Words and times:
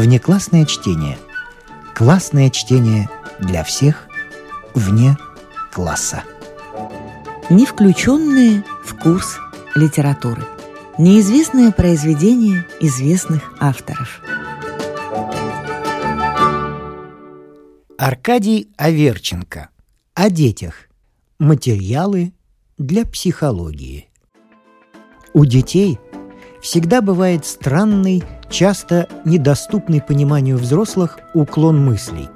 Внеклассное 0.00 0.64
чтение. 0.64 1.18
Классное 1.94 2.48
чтение 2.48 3.10
для 3.38 3.62
всех 3.62 4.08
вне 4.74 5.18
класса. 5.70 6.24
Не 7.50 7.66
включенные 7.66 8.64
в 8.82 8.96
курс 8.96 9.36
литературы. 9.74 10.42
Неизвестное 10.96 11.70
произведение 11.70 12.66
известных 12.80 13.52
авторов. 13.60 14.22
Аркадий 17.98 18.70
Аверченко. 18.78 19.68
О 20.14 20.30
детях. 20.30 20.88
Материалы 21.38 22.32
для 22.78 23.04
психологии. 23.04 24.08
У 25.34 25.44
детей 25.44 26.00
всегда 26.62 27.00
бывает 27.00 27.46
странный, 27.46 28.22
часто 28.48 29.08
недоступный 29.24 30.00
пониманию 30.00 30.56
взрослых 30.56 31.18
уклон 31.34 31.84
мыслей. 31.84 32.28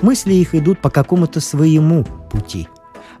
Мысли 0.00 0.34
их 0.34 0.54
идут 0.54 0.80
по 0.80 0.90
какому-то 0.90 1.40
своему 1.40 2.04
пути. 2.30 2.68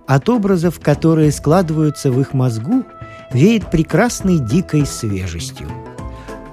От 0.06 0.28
образов, 0.28 0.80
которые 0.80 1.30
складываются 1.30 2.10
в 2.10 2.20
их 2.20 2.34
мозгу, 2.34 2.84
веет 3.32 3.70
прекрасной 3.70 4.38
дикой 4.38 4.84
свежестью. 4.84 5.68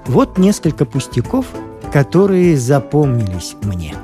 Вот 0.06 0.38
несколько 0.38 0.84
пустяков, 0.84 1.46
которые 1.92 2.56
запомнились 2.56 3.56
мне. 3.62 3.94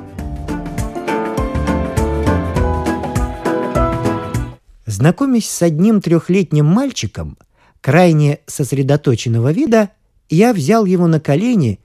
Знакомясь 4.85 5.49
с 5.49 5.61
одним 5.61 6.01
трехлетним 6.01 6.65
мальчиком, 6.65 7.37
крайне 7.81 8.39
сосредоточенного 8.47 9.51
вида, 9.51 9.91
я 10.29 10.53
взял 10.53 10.85
его 10.85 11.07
на 11.07 11.19
колени 11.19 11.79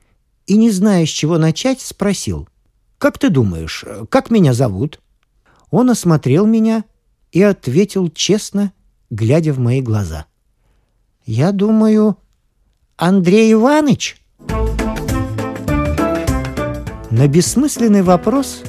и, 0.46 0.56
не 0.56 0.70
зная, 0.70 1.06
с 1.06 1.08
чего 1.08 1.38
начать, 1.38 1.80
спросил, 1.80 2.48
«Как 2.98 3.18
ты 3.18 3.30
думаешь, 3.30 3.84
как 4.08 4.30
меня 4.30 4.54
зовут?» 4.54 5.00
Он 5.70 5.90
осмотрел 5.90 6.46
меня 6.46 6.84
и 7.32 7.42
ответил 7.42 8.10
честно, 8.10 8.72
глядя 9.10 9.52
в 9.52 9.58
мои 9.58 9.80
глаза. 9.80 10.26
«Я 11.24 11.52
думаю, 11.52 12.18
Андрей 12.96 13.52
Иванович?» 13.52 14.22
На 17.10 17.28
бессмысленный 17.28 18.02
вопрос 18.02 18.62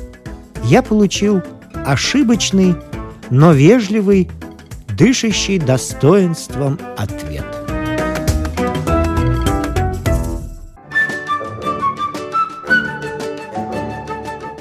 я 0.66 0.82
получил 0.82 1.42
ошибочный, 1.86 2.76
но 3.30 3.54
вежливый, 3.54 4.30
дышащий 4.96 5.58
достоинством 5.60 6.80
ответ. 6.98 7.46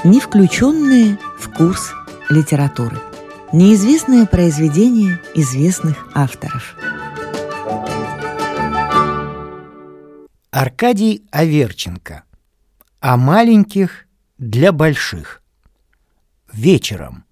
Не 0.05 0.20
включенные 0.20 1.19
в 1.39 1.52
курс 1.52 1.92
литературы. 2.28 2.98
Неизвестное 3.52 4.27
произведение 4.27 5.20
известных 5.34 6.08
авторов. 6.14 6.74
Аркадий 10.50 11.24
Аверченко. 11.30 12.24
О 13.00 13.17
маленьких 13.17 14.06
для 14.39 14.72
больших. 14.72 15.42
Вечером. 16.52 17.24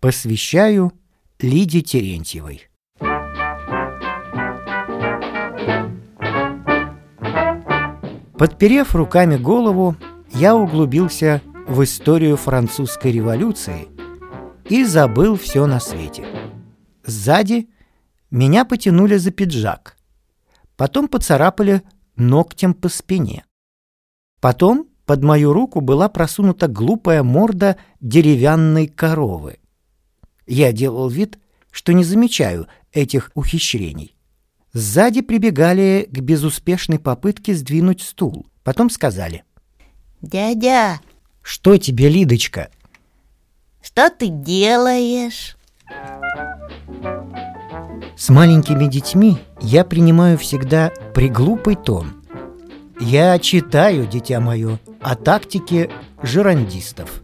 Посвящаю 0.00 0.92
Лиде 1.40 1.82
Терентьевой. 1.82 2.68
Подперев 8.36 8.96
руками 8.96 9.36
голову, 9.36 9.94
я 10.32 10.56
углубился 10.56 11.40
в 11.68 11.84
историю 11.84 12.36
французской 12.36 13.12
революции 13.12 13.86
и 14.68 14.84
забыл 14.84 15.36
все 15.36 15.66
на 15.66 15.78
свете. 15.78 16.26
Сзади 17.04 17.68
меня 18.32 18.64
потянули 18.64 19.16
за 19.16 19.30
пиджак, 19.30 19.96
потом 20.76 21.06
поцарапали 21.06 21.82
ногтем 22.16 22.74
по 22.74 22.88
спине. 22.88 23.44
Потом 24.40 24.88
под 25.06 25.22
мою 25.22 25.52
руку 25.52 25.82
была 25.82 26.08
просунута 26.08 26.66
глупая 26.66 27.22
морда 27.22 27.76
деревянной 28.00 28.88
коровы. 28.88 29.58
Я 30.48 30.72
делал 30.72 31.08
вид, 31.08 31.38
что 31.70 31.92
не 31.92 32.02
замечаю 32.02 32.66
этих 32.92 33.30
ухищрений. 33.34 34.16
Сзади 34.72 35.20
прибегали 35.20 36.08
к 36.10 36.18
безуспешной 36.18 36.98
попытке 36.98 37.54
сдвинуть 37.54 38.02
стул. 38.02 38.46
Потом 38.64 38.90
сказали. 38.90 39.44
«Дядя, 40.20 41.00
«Что 41.42 41.76
тебе, 41.76 42.08
Лидочка?» 42.08 42.70
что 43.80 44.10
ты 44.10 44.28
делаешь?» 44.28 45.56
С 48.16 48.28
маленькими 48.28 48.86
детьми 48.86 49.38
я 49.60 49.84
принимаю 49.84 50.36
всегда 50.36 50.90
приглупый 51.14 51.76
тон. 51.76 52.22
Я 53.00 53.38
читаю, 53.38 54.06
дитя 54.06 54.40
мое, 54.40 54.78
о 55.00 55.14
тактике 55.14 55.90
жерандистов. 56.22 57.22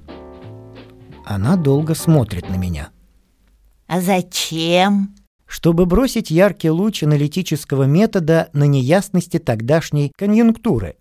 Она 1.26 1.56
долго 1.56 1.94
смотрит 1.94 2.48
на 2.48 2.54
меня. 2.54 2.90
«А 3.86 4.00
зачем?» 4.00 5.14
Чтобы 5.46 5.86
бросить 5.86 6.30
яркий 6.30 6.70
луч 6.70 7.02
аналитического 7.02 7.84
метода 7.84 8.48
на 8.52 8.64
неясности 8.64 9.38
тогдашней 9.38 10.10
конъюнктуры. 10.16 10.96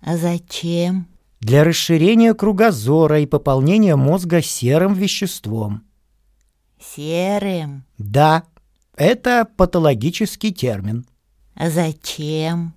«А 0.00 0.16
зачем?» 0.16 1.06
Для 1.40 1.64
расширения 1.64 2.34
кругозора 2.34 3.20
и 3.20 3.26
пополнения 3.26 3.96
мозга 3.96 4.42
серым 4.42 4.92
веществом. 4.92 5.84
«Серым? 6.78 7.84
Да, 7.96 8.44
это 8.94 9.48
патологический 9.56 10.52
термин. 10.52 11.06
А 11.54 11.70
зачем?» 11.70 12.74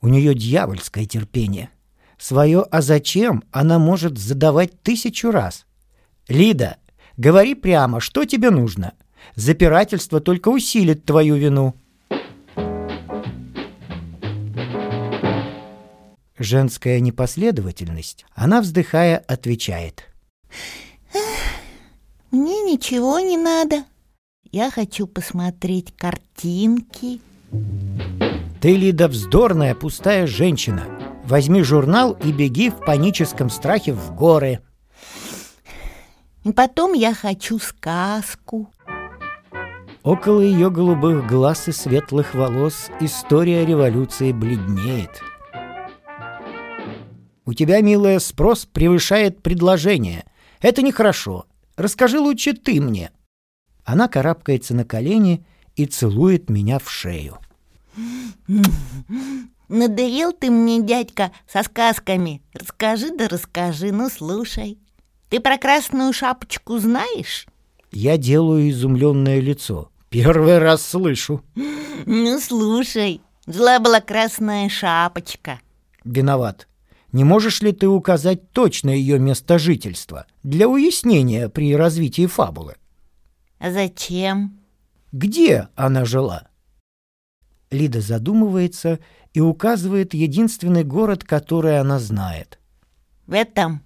У 0.00 0.08
нее 0.08 0.34
дьявольское 0.34 1.06
терпение. 1.06 1.70
Свое 2.18 2.62
«а 2.62 2.82
зачем» 2.82 3.44
она 3.52 3.78
может 3.78 4.18
задавать 4.18 4.82
тысячу 4.82 5.30
раз. 5.30 5.66
«Лида, 6.26 6.78
говори 7.16 7.54
прямо, 7.54 8.00
что 8.00 8.24
тебе 8.24 8.50
нужно? 8.50 8.92
Запирательство 9.34 10.20
только 10.20 10.48
усилит 10.48 11.04
твою 11.04 11.36
вину». 11.36 11.74
Женская 16.38 16.98
непоследовательность, 17.00 18.24
она, 18.34 18.60
вздыхая, 18.60 19.18
отвечает. 19.18 20.08
«Мне 22.30 22.62
ничего 22.62 23.20
не 23.20 23.36
надо. 23.36 23.84
Я 24.50 24.70
хочу 24.70 25.06
посмотреть 25.06 25.94
картинки». 25.96 27.20
Ты, 28.60 28.76
Лида, 28.76 29.08
вздорная, 29.08 29.74
пустая 29.74 30.26
женщина. 30.26 30.84
Возьми 31.24 31.62
журнал 31.62 32.16
и 32.22 32.32
беги 32.32 32.70
в 32.70 32.76
паническом 32.84 33.50
страхе 33.50 33.92
в 33.92 34.14
горы. 34.14 34.60
Потом 36.50 36.92
я 36.92 37.14
хочу 37.14 37.58
сказку. 37.58 38.72
Около 40.02 40.40
ее 40.40 40.70
голубых 40.70 41.28
глаз 41.28 41.68
и 41.68 41.72
светлых 41.72 42.34
волос 42.34 42.90
история 42.98 43.64
революции 43.64 44.32
бледнеет. 44.32 45.22
У 47.44 47.54
тебя, 47.54 47.80
милая, 47.80 48.18
спрос 48.18 48.66
превышает 48.66 49.42
предложение. 49.42 50.24
Это 50.60 50.82
нехорошо. 50.82 51.46
Расскажи 51.76 52.18
лучше 52.18 52.54
ты 52.54 52.80
мне. 52.80 53.12
Она 53.84 54.08
карабкается 54.08 54.74
на 54.74 54.84
колени 54.84 55.44
и 55.76 55.86
целует 55.86 56.50
меня 56.50 56.80
в 56.80 56.90
шею. 56.90 57.38
Надоел 59.68 60.32
ты 60.32 60.50
мне, 60.50 60.82
дядька, 60.82 61.32
со 61.50 61.62
сказками. 61.62 62.42
Расскажи 62.52 63.16
да 63.16 63.28
расскажи, 63.28 63.92
ну 63.92 64.08
слушай. 64.08 64.78
Ты 65.32 65.40
про 65.40 65.56
красную 65.56 66.12
шапочку 66.12 66.76
знаешь? 66.76 67.46
Я 67.90 68.18
делаю 68.18 68.68
изумленное 68.68 69.40
лицо. 69.40 69.90
Первый 70.10 70.58
раз 70.58 70.84
слышу. 70.84 71.42
Ну 72.04 72.38
слушай, 72.38 73.22
жила 73.46 73.78
была 73.78 74.02
красная 74.02 74.68
шапочка. 74.68 75.58
Виноват. 76.04 76.68
Не 77.12 77.24
можешь 77.24 77.62
ли 77.62 77.72
ты 77.72 77.88
указать 77.88 78.50
точно 78.50 78.90
ее 78.90 79.18
место 79.18 79.58
жительства 79.58 80.26
для 80.42 80.68
уяснения 80.68 81.48
при 81.48 81.74
развитии 81.74 82.26
фабулы? 82.26 82.74
А 83.58 83.70
зачем? 83.70 84.60
Где 85.12 85.68
она 85.76 86.04
жила? 86.04 86.48
Лида 87.70 88.02
задумывается 88.02 88.98
и 89.32 89.40
указывает 89.40 90.12
единственный 90.12 90.84
город, 90.84 91.24
который 91.24 91.80
она 91.80 91.98
знает. 91.98 92.58
В 93.26 93.32
этом, 93.32 93.82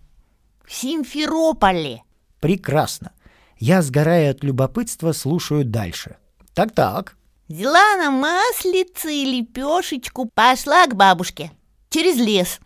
в 0.66 0.72
Симферополе. 0.74 2.02
Прекрасно. 2.40 3.12
Я, 3.58 3.82
сгорая 3.82 4.32
от 4.32 4.44
любопытства, 4.44 5.12
слушаю 5.12 5.64
дальше. 5.64 6.16
Так-так. 6.54 7.16
Взяла 7.48 7.94
она 7.94 8.10
маслице 8.10 9.14
и 9.14 9.24
лепешечку, 9.24 10.28
пошла 10.34 10.86
к 10.86 10.94
бабушке 10.94 11.52
через 11.90 12.16
лес. 12.16 12.58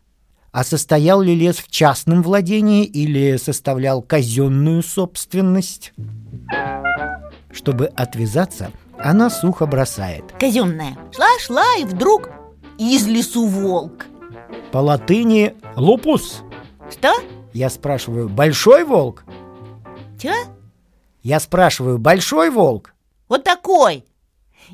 а 0.53 0.65
состоял 0.65 1.21
ли 1.21 1.35
лес 1.37 1.59
в 1.59 1.71
частном 1.71 2.23
владении 2.23 2.85
или 2.85 3.37
составлял 3.37 4.03
казенную 4.03 4.83
собственность? 4.83 5.93
Чтобы 7.53 7.87
отвязаться, 7.87 8.73
она 8.99 9.31
сухо 9.31 9.67
бросает. 9.67 10.25
Казенная. 10.41 10.97
Шла-шла, 11.15 11.77
и 11.79 11.85
вдруг 11.85 12.31
из 12.79 13.07
лесу 13.07 13.47
волк. 13.47 14.07
По 14.73 14.79
латыни 14.79 15.55
«лупус». 15.77 16.41
Что? 16.91 17.13
Я 17.53 17.69
спрашиваю, 17.71 18.29
большой 18.29 18.85
волк? 18.85 19.25
Чё? 20.21 20.33
Я 21.23 21.41
спрашиваю, 21.41 21.99
большой 21.99 22.51
волк? 22.51 22.95
Вот 23.29 23.45
такой. 23.45 24.05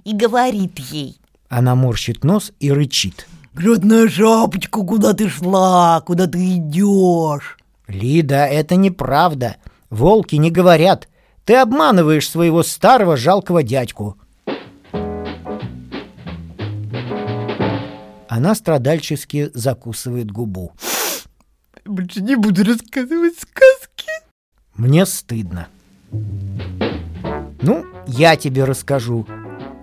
И 0.04 0.14
говорит 0.14 0.78
ей. 0.78 1.18
Она 1.48 1.74
морщит 1.74 2.24
нос 2.24 2.52
и 2.60 2.70
рычит. 2.70 3.26
Грозная 3.54 4.08
шапочка, 4.08 4.80
куда 4.82 5.14
ты 5.14 5.28
шла, 5.28 6.02
куда 6.02 6.26
ты 6.26 6.56
идешь? 6.56 7.56
Лида, 7.88 8.46
это 8.46 8.76
неправда. 8.76 9.56
Волки 9.88 10.36
не 10.36 10.50
говорят. 10.50 11.08
Ты 11.44 11.54
обманываешь 11.56 12.28
своего 12.28 12.62
старого 12.62 13.16
жалкого 13.16 13.62
дядьку. 13.62 14.16
Она 18.28 18.54
страдальчески 18.54 19.50
закусывает 19.54 20.30
губу. 20.30 20.72
Больше 21.86 22.20
не 22.20 22.36
буду 22.36 22.64
рассказывать 22.64 23.38
сказки. 23.38 24.10
Мне 24.74 25.06
стыдно. 25.06 25.68
Ну, 27.62 27.84
я 28.06 28.36
тебе 28.36 28.64
расскажу. 28.64 29.26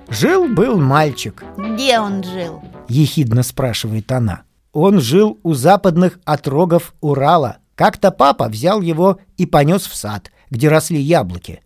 Жил-был 0.09 0.79
мальчик, 0.79 1.43
Где 1.57 1.99
он 1.99 2.23
жил? 2.23 2.61
ехидно 2.87 3.43
спрашивает 3.43 4.11
она. 4.11 4.43
Он 4.73 4.99
жил 4.99 5.39
у 5.43 5.53
западных 5.53 6.19
отрогов 6.25 6.93
Урала. 7.01 7.57
Как-то 7.75 8.11
папа 8.11 8.49
взял 8.49 8.81
его 8.81 9.19
и 9.37 9.45
понес 9.45 9.87
в 9.87 9.95
сад, 9.95 10.31
где 10.49 10.67
росли 10.69 10.99
яблоки. 10.99 11.61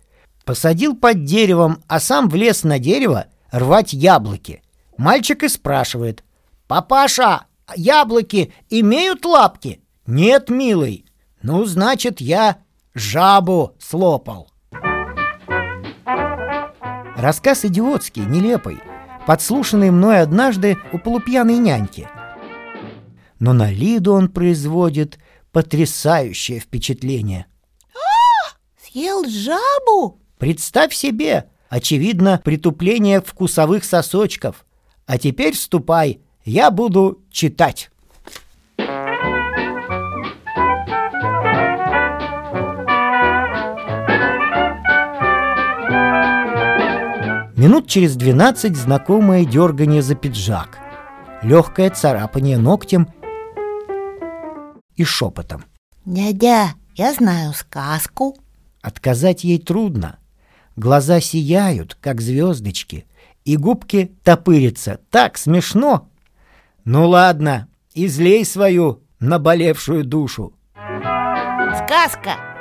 Посадил 0.46 0.96
под 0.96 1.26
деревом, 1.26 1.84
а 1.88 2.00
сам 2.00 2.30
влез 2.30 2.64
на 2.64 2.80
дерево 2.80 3.26
рвать 3.52 3.92
яблоки. 3.92 4.62
Мальчик 4.98 5.44
и 5.44 5.50
спрашивает. 5.50 6.24
«Папаша, 6.68 7.46
яблоки 7.76 8.54
имеют 8.70 9.26
лапки?» 9.26 9.82
«Нет, 10.08 10.50
милый». 10.50 11.06
«Ну, 11.44 11.66
значит, 11.66 12.20
я 12.20 12.58
жабу 12.96 13.76
слопал». 13.80 14.50
Рассказ 17.16 17.66
идиотский, 17.66 18.26
нелепый, 18.26 18.80
подслушанный 19.28 19.92
мной 19.92 20.22
однажды 20.22 20.78
у 20.94 20.98
полупьяной 20.98 21.58
няньки. 21.58 22.08
Но 23.40 23.54
на 23.54 23.72
Лиду 23.72 24.14
он 24.14 24.30
производит 24.30 25.20
потрясающее 25.52 26.60
впечатление. 26.60 27.46
Съел 28.82 29.26
жабу? 29.28 30.20
Представь 30.38 30.94
себе, 30.94 31.50
очевидно, 31.70 32.42
притупление 32.44 33.22
вкусовых 33.22 33.84
сосочков. 33.84 34.66
А 35.06 35.18
теперь 35.18 35.56
ступай, 35.56 36.22
я 36.46 36.72
буду 36.72 37.24
читать. 37.32 37.90
Минут 47.58 47.88
через 47.88 48.16
двенадцать 48.16 48.76
знакомое 48.76 49.44
дергание 49.44 50.04
за 50.04 50.14
пиджак, 50.14 50.78
легкое 51.42 51.90
царапание 51.90 52.60
ногтем 52.60 53.08
и 54.96 55.04
шепотом. 55.04 55.66
Дядя, 56.06 56.76
я 56.94 57.14
знаю 57.14 57.54
сказку. 57.54 58.38
Отказать 58.84 59.44
ей 59.44 59.58
трудно. 59.58 60.20
Глаза 60.76 61.20
сияют, 61.20 61.98
как 62.00 62.22
звездочки, 62.22 63.08
и 63.44 63.58
губки 63.58 64.12
топырятся. 64.24 65.00
Так 65.10 65.40
смешно. 65.40 66.10
Ну 66.86 67.10
ладно, 67.10 67.70
излей 67.96 68.46
свою 68.46 69.02
наболевшую 69.20 70.06
душу. 70.06 70.54
Сказка. 71.74 72.57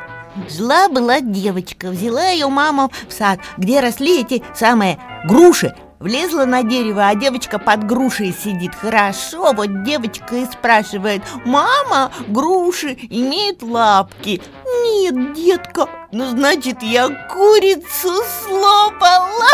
Жила-была 0.48 1.20
девочка, 1.20 1.88
взяла 1.88 2.28
ее 2.28 2.48
мама 2.48 2.90
в 3.08 3.12
сад, 3.12 3.40
где 3.56 3.80
росли 3.80 4.20
эти 4.20 4.42
самые 4.54 4.98
груши. 5.24 5.74
Влезла 5.98 6.44
на 6.44 6.62
дерево, 6.62 7.08
а 7.08 7.14
девочка 7.14 7.58
под 7.58 7.84
грушей 7.86 8.32
сидит. 8.32 8.74
Хорошо, 8.74 9.52
вот 9.54 9.82
девочка 9.82 10.36
и 10.36 10.44
спрашивает, 10.44 11.22
мама, 11.46 12.12
груши 12.28 12.98
имеют 13.08 13.62
лапки? 13.62 14.42
Нет, 14.84 15.32
детка, 15.32 15.88
ну 16.12 16.26
значит 16.26 16.82
я 16.82 17.08
курицу 17.08 18.12
слопала. 18.44 19.48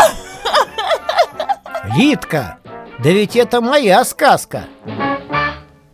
Литка, 1.95 2.57
да 2.99 3.09
ведь 3.09 3.37
это 3.37 3.61
моя 3.61 4.03
сказка. 4.03 4.65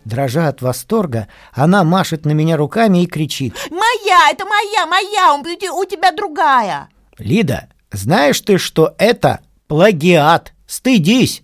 Дрожа 0.10 0.48
от 0.48 0.64
восторга, 0.64 1.28
она 1.54 1.84
машет 1.84 2.26
на 2.26 2.32
меня 2.32 2.58
руками 2.58 3.04
и 3.04 3.06
кричит. 3.06 3.56
Моя, 3.70 4.32
это 4.32 4.44
моя, 4.44 4.88
моя, 4.88 5.36
у 5.36 5.86
тебя- 5.86 6.12
другая. 6.12 6.90
Лида, 7.20 7.70
знаешь 7.92 8.42
ты, 8.42 8.58
что 8.58 8.96
это 8.98 9.42
плагиат? 9.68 10.54
Стыдись! 10.66 11.44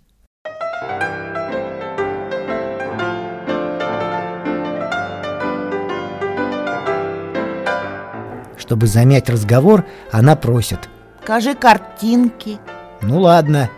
Чтобы 8.57 8.87
замять 8.87 9.29
разговор, 9.29 9.85
она 10.11 10.35
просит. 10.35 10.89
Покажи 11.21 11.53
картинки. 11.53 12.57
Ну 13.03 13.19
ладно, 13.19 13.69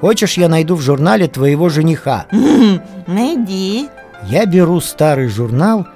хочешь 0.00 0.36
я 0.36 0.48
найду 0.48 0.74
в 0.74 0.80
журнале 0.80 1.28
твоего 1.28 1.68
жениха? 1.68 2.26
Найди. 3.06 3.88
Я 4.24 4.46
беру 4.46 4.80
старый 4.80 5.28
журнал, 5.28 5.86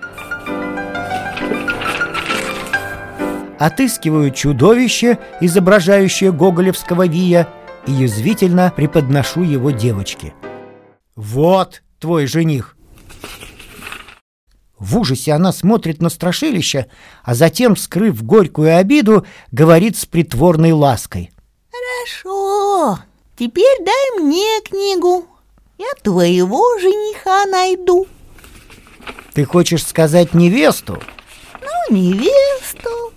отыскиваю 3.59 4.31
чудовище, 4.31 5.19
изображающее 5.41 6.33
гоголевского 6.33 7.07
вия, 7.07 7.49
и 7.87 7.93
язвительно 7.93 8.73
преподношу 8.75 9.43
его 9.43 9.71
девочке. 9.71 10.35
«Вот 11.15 11.83
твой 11.99 12.27
жених!» 12.27 12.77
В 14.79 14.99
ужасе 14.99 15.33
она 15.33 15.53
смотрит 15.53 16.03
на 16.03 16.11
страшилище, 16.11 16.87
а 17.25 17.35
затем, 17.35 17.77
скрыв 17.77 18.23
горькую 18.23 18.77
обиду, 18.77 19.25
говорит 19.51 19.97
с 19.97 20.05
притворной 20.05 20.73
лаской. 20.73 21.31
Хорошо. 22.07 22.99
Теперь 23.39 23.85
дай 23.85 24.21
мне 24.21 24.61
книгу. 24.63 25.27
Я 25.79 25.89
твоего 26.03 26.79
жениха 26.79 27.47
найду. 27.47 28.07
«Ты 29.37 29.45
хочешь 29.45 29.85
сказать 29.85 30.33
невесту?» 30.33 30.99
Ну, 31.61 31.95
невесту. 31.95 33.13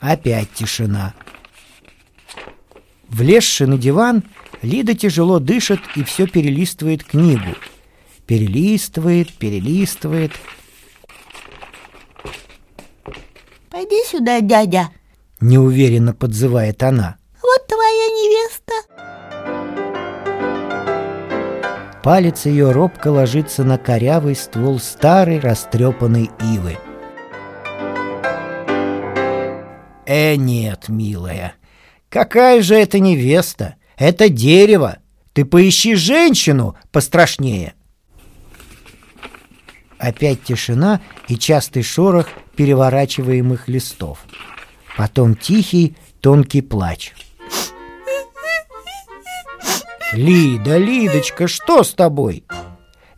Опять 0.00 0.52
тишина. 0.52 1.14
Влезши 3.08 3.66
на 3.66 3.78
диван, 3.78 4.22
Лида 4.60 4.92
тяжело 4.92 5.38
дышит 5.38 5.80
и 5.96 6.04
все 6.04 6.26
перелистывает 6.26 7.04
книгу. 7.04 7.56
Перелистывает, 8.26 9.32
перелистывает. 9.32 10.32
Пойди 13.70 14.04
сюда, 14.04 14.42
дядя. 14.42 14.90
Неуверенно 15.40 16.12
подзывает 16.12 16.82
она. 16.82 17.16
Палец 22.02 22.46
ее 22.46 22.72
робко 22.72 23.08
ложится 23.08 23.62
на 23.62 23.76
корявый 23.76 24.34
ствол 24.34 24.78
старой 24.78 25.38
растрепанной 25.38 26.30
ивы. 26.40 26.78
Э, 30.06 30.34
нет, 30.36 30.88
милая, 30.88 31.54
какая 32.08 32.62
же 32.62 32.74
это 32.74 32.98
невеста? 32.98 33.76
Это 33.96 34.30
дерево. 34.30 34.98
Ты 35.34 35.44
поищи 35.44 35.94
женщину 35.94 36.74
пострашнее. 36.90 37.74
Опять 39.98 40.42
тишина 40.42 41.02
и 41.28 41.36
частый 41.36 41.82
шорох 41.82 42.28
переворачиваемых 42.56 43.68
листов. 43.68 44.24
Потом 44.96 45.36
тихий, 45.36 45.94
тонкий 46.20 46.62
плач. 46.62 47.12
«Лида, 50.12 50.76
Лидочка, 50.76 51.46
что 51.46 51.84
с 51.84 51.94
тобой?» 51.94 52.44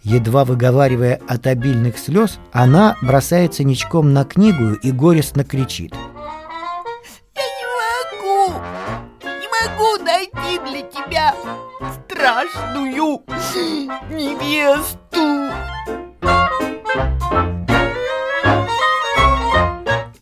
Едва 0.02 0.44
выговаривая 0.44 1.20
от 1.26 1.46
обильных 1.46 1.98
слез, 1.98 2.38
она 2.52 2.96
бросается 3.00 3.64
ничком 3.64 4.12
на 4.12 4.24
книгу 4.24 4.74
и 4.74 4.90
горестно 4.90 5.44
кричит. 5.44 5.94
«Я 7.34 7.42
не 7.42 7.66
могу! 8.18 8.58
Не 9.22 9.48
могу 9.48 10.04
найти 10.04 10.60
для 10.68 10.82
тебя 10.82 11.34
страшную 12.04 13.22
невесту!» 14.10 15.50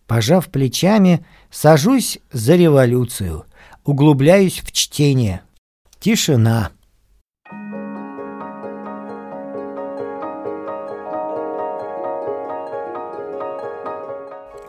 Пожав 0.06 0.48
плечами, 0.48 1.26
сажусь 1.50 2.18
за 2.30 2.54
революцию, 2.54 3.46
углубляюсь 3.84 4.60
в 4.60 4.70
чтение– 4.70 5.42
Тишина. 6.00 6.70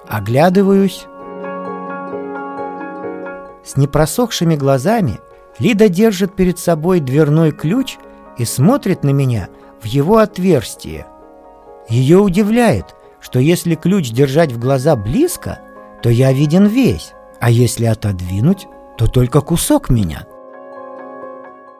Оглядываюсь. 0.09 1.05
С 3.63 3.77
непросохшими 3.77 4.57
глазами 4.57 5.21
Лида 5.57 5.87
держит 5.87 6.35
перед 6.35 6.59
собой 6.59 6.99
дверной 6.99 7.53
ключ 7.53 7.95
и 8.37 8.43
смотрит 8.43 9.05
на 9.05 9.11
меня 9.11 9.47
в 9.81 9.85
его 9.85 10.17
отверстие. 10.17 11.07
Ее 11.87 12.17
удивляет, 12.17 12.93
что 13.21 13.39
если 13.39 13.75
ключ 13.75 14.09
держать 14.11 14.51
в 14.51 14.59
глаза 14.59 14.97
близко, 14.97 15.59
то 16.03 16.09
я 16.09 16.33
виден 16.33 16.65
весь, 16.65 17.13
а 17.39 17.49
если 17.49 17.85
отодвинуть, 17.85 18.67
то 18.97 19.07
только 19.07 19.39
кусок 19.39 19.89
меня. 19.89 20.25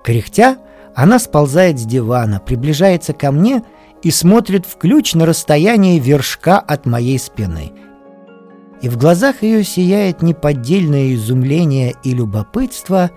Кряхтя, 0.04 0.58
она 0.96 1.20
сползает 1.20 1.80
с 1.80 1.86
дивана, 1.86 2.40
приближается 2.40 3.14
ко 3.14 3.32
мне 3.32 3.64
и 4.02 4.12
смотрит 4.12 4.66
в 4.66 4.78
ключ 4.78 5.14
на 5.14 5.26
расстоянии 5.26 6.00
вершка 6.00 6.60
от 6.60 6.86
моей 6.86 7.20
спины. 7.20 7.72
И 8.82 8.90
в 8.90 8.98
глазах 8.98 9.44
ее 9.44 9.64
сияет 9.64 10.22
неподдельное 10.22 11.14
изумление 11.14 11.94
и 12.04 12.14
любопытство 12.14 13.12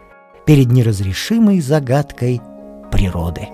перед 0.45 0.71
неразрешимой 0.71 1.61
загадкой 1.61 2.43
природы. 2.93 3.49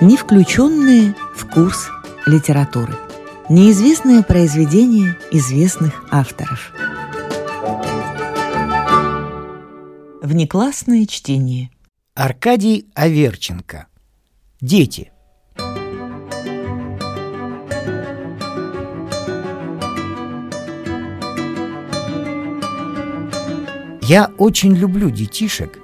Не 0.00 0.16
включенные 0.16 1.14
в 1.34 1.46
курс 1.46 1.90
литературы. 2.24 2.94
Неизвестное 3.50 4.22
произведение 4.22 5.18
известных 5.30 6.04
авторов. 6.10 6.72
Внеклассное 10.22 11.04
чтение. 11.06 11.70
Аркадий 12.14 12.88
Аверченко. 12.94 13.88
Дети. 14.60 15.12
Я 24.02 24.30
очень 24.38 24.74
люблю 24.74 25.10
детишек 25.10 25.78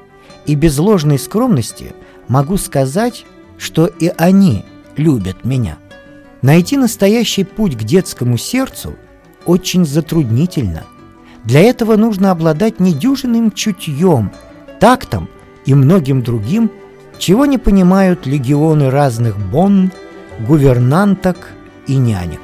и 0.46 0.54
без 0.54 0.78
ложной 0.78 1.18
скромности 1.18 1.94
могу 2.28 2.56
сказать, 2.56 3.26
что 3.58 3.86
и 3.86 4.10
они 4.16 4.64
любят 4.96 5.44
меня. 5.44 5.78
Найти 6.42 6.76
настоящий 6.76 7.44
путь 7.44 7.76
к 7.76 7.82
детскому 7.82 8.36
сердцу 8.36 8.96
очень 9.46 9.84
затруднительно. 9.84 10.84
Для 11.44 11.60
этого 11.60 11.96
нужно 11.96 12.30
обладать 12.30 12.80
недюжинным 12.80 13.52
чутьем, 13.52 14.32
тактом 14.80 15.28
и 15.64 15.74
многим 15.74 16.22
другим, 16.22 16.70
чего 17.18 17.46
не 17.46 17.58
понимают 17.58 18.26
легионы 18.26 18.90
разных 18.90 19.38
бонн, 19.38 19.92
гувернанток 20.46 21.52
и 21.86 21.96
нянек. 21.96 22.40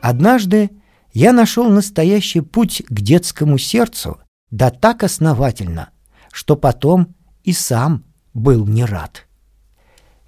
Однажды 0.00 0.70
я 1.12 1.32
нашел 1.32 1.70
настоящий 1.70 2.40
путь 2.40 2.82
к 2.86 3.00
детскому 3.00 3.56
сердцу– 3.58 4.18
да 4.54 4.70
так 4.70 5.02
основательно, 5.02 5.90
что 6.30 6.54
потом 6.54 7.16
и 7.42 7.52
сам 7.52 8.04
был 8.34 8.68
не 8.68 8.84
рад. 8.84 9.26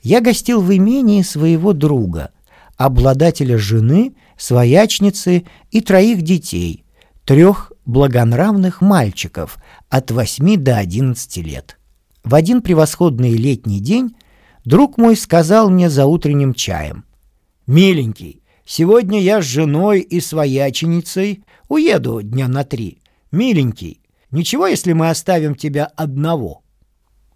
Я 0.03 0.21
гостил 0.21 0.61
в 0.61 0.75
имении 0.75 1.23
своего 1.23 1.73
друга, 1.73 2.33
обладателя 2.77 3.57
жены, 3.57 4.17
своячницы 4.37 5.45
и 5.71 5.81
троих 5.81 6.23
детей, 6.23 6.85
трех 7.25 7.71
благонравных 7.85 8.81
мальчиков 8.81 9.59
от 9.89 10.11
8 10.11 10.57
до 10.57 10.77
11 10.77 11.37
лет. 11.37 11.79
В 12.25 12.35
один 12.35 12.63
превосходный 12.63 13.31
летний 13.31 13.79
день 13.79 14.17
друг 14.65 14.99
мой 14.99 15.15
сказал 15.15 15.71
мне 15.71 15.89
за 15.89 16.07
утренним 16.07 16.53
чаем. 16.53 17.05
«Миленький, 17.69 18.43
сегодня 18.65 19.21
я 19.21 19.41
с 19.41 19.45
женой 19.45 20.01
и 20.01 20.19
свояченицей 20.19 21.45
уеду 21.69 22.23
дня 22.23 22.49
на 22.49 22.65
три. 22.65 22.99
Миленький, 23.31 24.01
Ничего, 24.31 24.67
если 24.67 24.93
мы 24.93 25.11
оставим 25.11 25.55
тебя 25.55 25.85
одного?» 25.85 26.63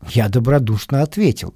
Я 0.09 0.29
добродушно 0.29 1.03
ответил. 1.03 1.55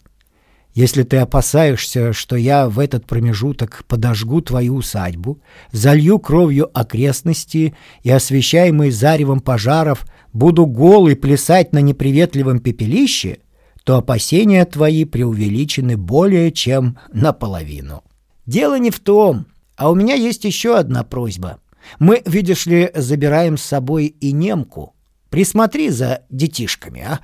«Если 0.74 1.04
ты 1.04 1.18
опасаешься, 1.18 2.12
что 2.12 2.36
я 2.36 2.68
в 2.68 2.78
этот 2.78 3.06
промежуток 3.06 3.84
подожгу 3.86 4.40
твою 4.40 4.76
усадьбу, 4.76 5.40
залью 5.70 6.18
кровью 6.18 6.70
окрестности 6.76 7.74
и, 8.02 8.10
освещаемый 8.10 8.90
заревом 8.90 9.40
пожаров, 9.40 10.04
буду 10.32 10.66
голый 10.66 11.14
плясать 11.14 11.72
на 11.72 11.78
неприветливом 11.78 12.58
пепелище, 12.58 13.38
то 13.84 13.98
опасения 13.98 14.64
твои 14.64 15.04
преувеличены 15.04 15.96
более 15.96 16.50
чем 16.50 16.98
наполовину. 17.12 18.02
Дело 18.46 18.78
не 18.78 18.90
в 18.90 18.98
том, 18.98 19.46
а 19.76 19.90
у 19.90 19.94
меня 19.94 20.14
есть 20.14 20.44
еще 20.44 20.76
одна 20.76 21.04
просьба. 21.04 21.60
Мы, 21.98 22.22
видишь 22.24 22.66
ли, 22.66 22.90
забираем 22.94 23.56
с 23.56 23.62
собой 23.62 24.06
и 24.06 24.32
немку. 24.32 24.93
Присмотри 25.34 25.90
за 25.90 26.22
детишками, 26.30 27.00
а? 27.00 27.18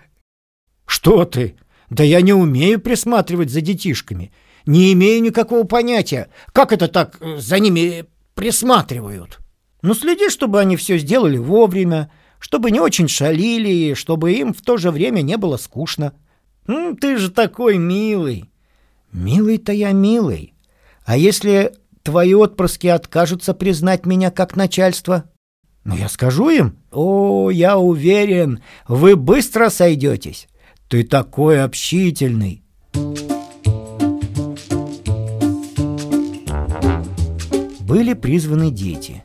Что 0.85 1.25
ты? 1.25 1.55
Да 1.91 2.03
я 2.03 2.23
не 2.23 2.33
умею 2.33 2.81
присматривать 2.81 3.51
за 3.51 3.61
детишками. 3.61 4.33
Не 4.67 4.93
имею 4.95 5.23
никакого 5.23 5.63
понятия, 5.63 6.29
как 6.53 6.73
это 6.73 6.89
так 6.89 7.19
э, 7.21 7.37
за 7.37 7.61
ними 7.61 8.07
присматривают. 8.35 9.39
Ну, 9.83 9.95
следи, 9.95 10.29
чтобы 10.29 10.59
они 10.59 10.75
все 10.75 10.99
сделали 10.99 11.37
вовремя, 11.37 12.11
чтобы 12.41 12.73
не 12.73 12.81
очень 12.81 13.07
шалили, 13.07 13.95
чтобы 13.95 14.33
им 14.33 14.55
в 14.55 14.61
то 14.61 14.77
же 14.77 14.91
время 14.91 15.23
не 15.23 15.37
было 15.37 15.57
скучно. 15.57 16.13
Ну, 16.67 16.97
ты 16.97 17.17
же 17.17 17.31
такой 17.31 17.79
милый. 17.79 18.51
Милый-то 19.13 19.71
я 19.71 19.93
милый. 19.93 20.55
А 21.05 21.17
если 21.17 21.75
твои 22.03 22.35
отпрыски 22.35 22.89
откажутся 22.89 23.55
признать 23.55 24.05
меня 24.05 24.33
как 24.33 24.57
начальство? 24.57 25.31
Но 25.85 25.97
я 25.97 26.09
скажу 26.09 26.51
им, 26.51 26.77
о, 26.91 27.51
я 27.51 27.79
уверен, 27.79 28.63
вы 28.87 29.17
быстро 29.17 29.71
сойдетесь. 29.71 30.49
Ты 30.89 31.05
такой 31.05 31.63
общительный. 31.63 32.63
Были 37.81 38.15
призваны 38.15 38.71
дети. 38.71 39.25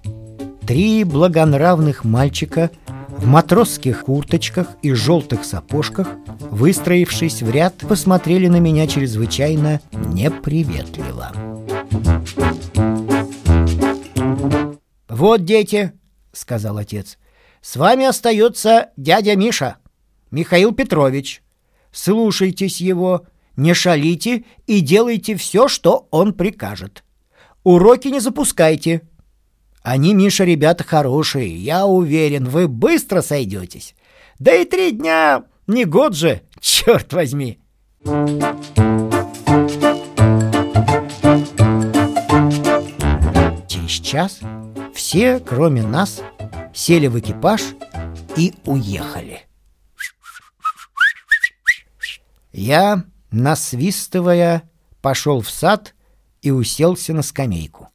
Три 0.65 1.03
благонравных 1.03 2.03
мальчика 2.03 2.71
в 3.09 3.27
матросских 3.27 4.01
курточках 4.01 4.69
и 4.81 4.93
желтых 4.93 5.45
сапожках, 5.45 6.07
выстроившись 6.51 7.41
в 7.41 7.49
ряд, 7.51 7.75
посмотрели 7.77 8.47
на 8.47 8.59
меня 8.59 8.87
чрезвычайно 8.87 9.81
неприветливо. 9.91 11.31
«Вот, 15.09 15.45
дети!»— 15.45 15.93
сказал 16.37 16.77
отец. 16.77 17.17
«С 17.61 17.75
вами 17.75 18.05
остается 18.05 18.89
дядя 18.97 19.35
Миша, 19.35 19.77
Михаил 20.31 20.71
Петрович. 20.73 21.41
Слушайтесь 21.91 22.81
его, 22.81 23.25
не 23.55 23.73
шалите 23.73 24.45
и 24.67 24.81
делайте 24.81 25.35
все, 25.35 25.67
что 25.67 26.07
он 26.11 26.33
прикажет. 26.33 27.03
Уроки 27.63 28.09
не 28.09 28.19
запускайте. 28.19 29.01
Они, 29.81 30.13
Миша, 30.13 30.43
ребята 30.43 30.83
хорошие, 30.83 31.55
я 31.55 31.85
уверен, 31.85 32.45
вы 32.45 32.67
быстро 32.67 33.21
сойдетесь. 33.21 33.95
Да 34.39 34.53
и 34.53 34.65
три 34.65 34.91
дня, 34.91 35.45
не 35.67 35.85
год 35.85 36.15
же, 36.15 36.41
черт 36.59 37.13
возьми!» 37.13 37.59
Через 43.67 43.91
час 43.91 44.39
все, 44.95 45.39
кроме 45.39 45.83
нас, 45.83 46.21
сели 46.73 47.07
в 47.07 47.19
экипаж 47.19 47.61
и 48.35 48.53
уехали. 48.65 49.41
Я, 52.51 53.03
насвистывая, 53.29 54.63
пошел 55.01 55.41
в 55.41 55.49
сад 55.49 55.93
и 56.41 56.49
уселся 56.49 57.13
на 57.13 57.21
скамейку. 57.21 57.89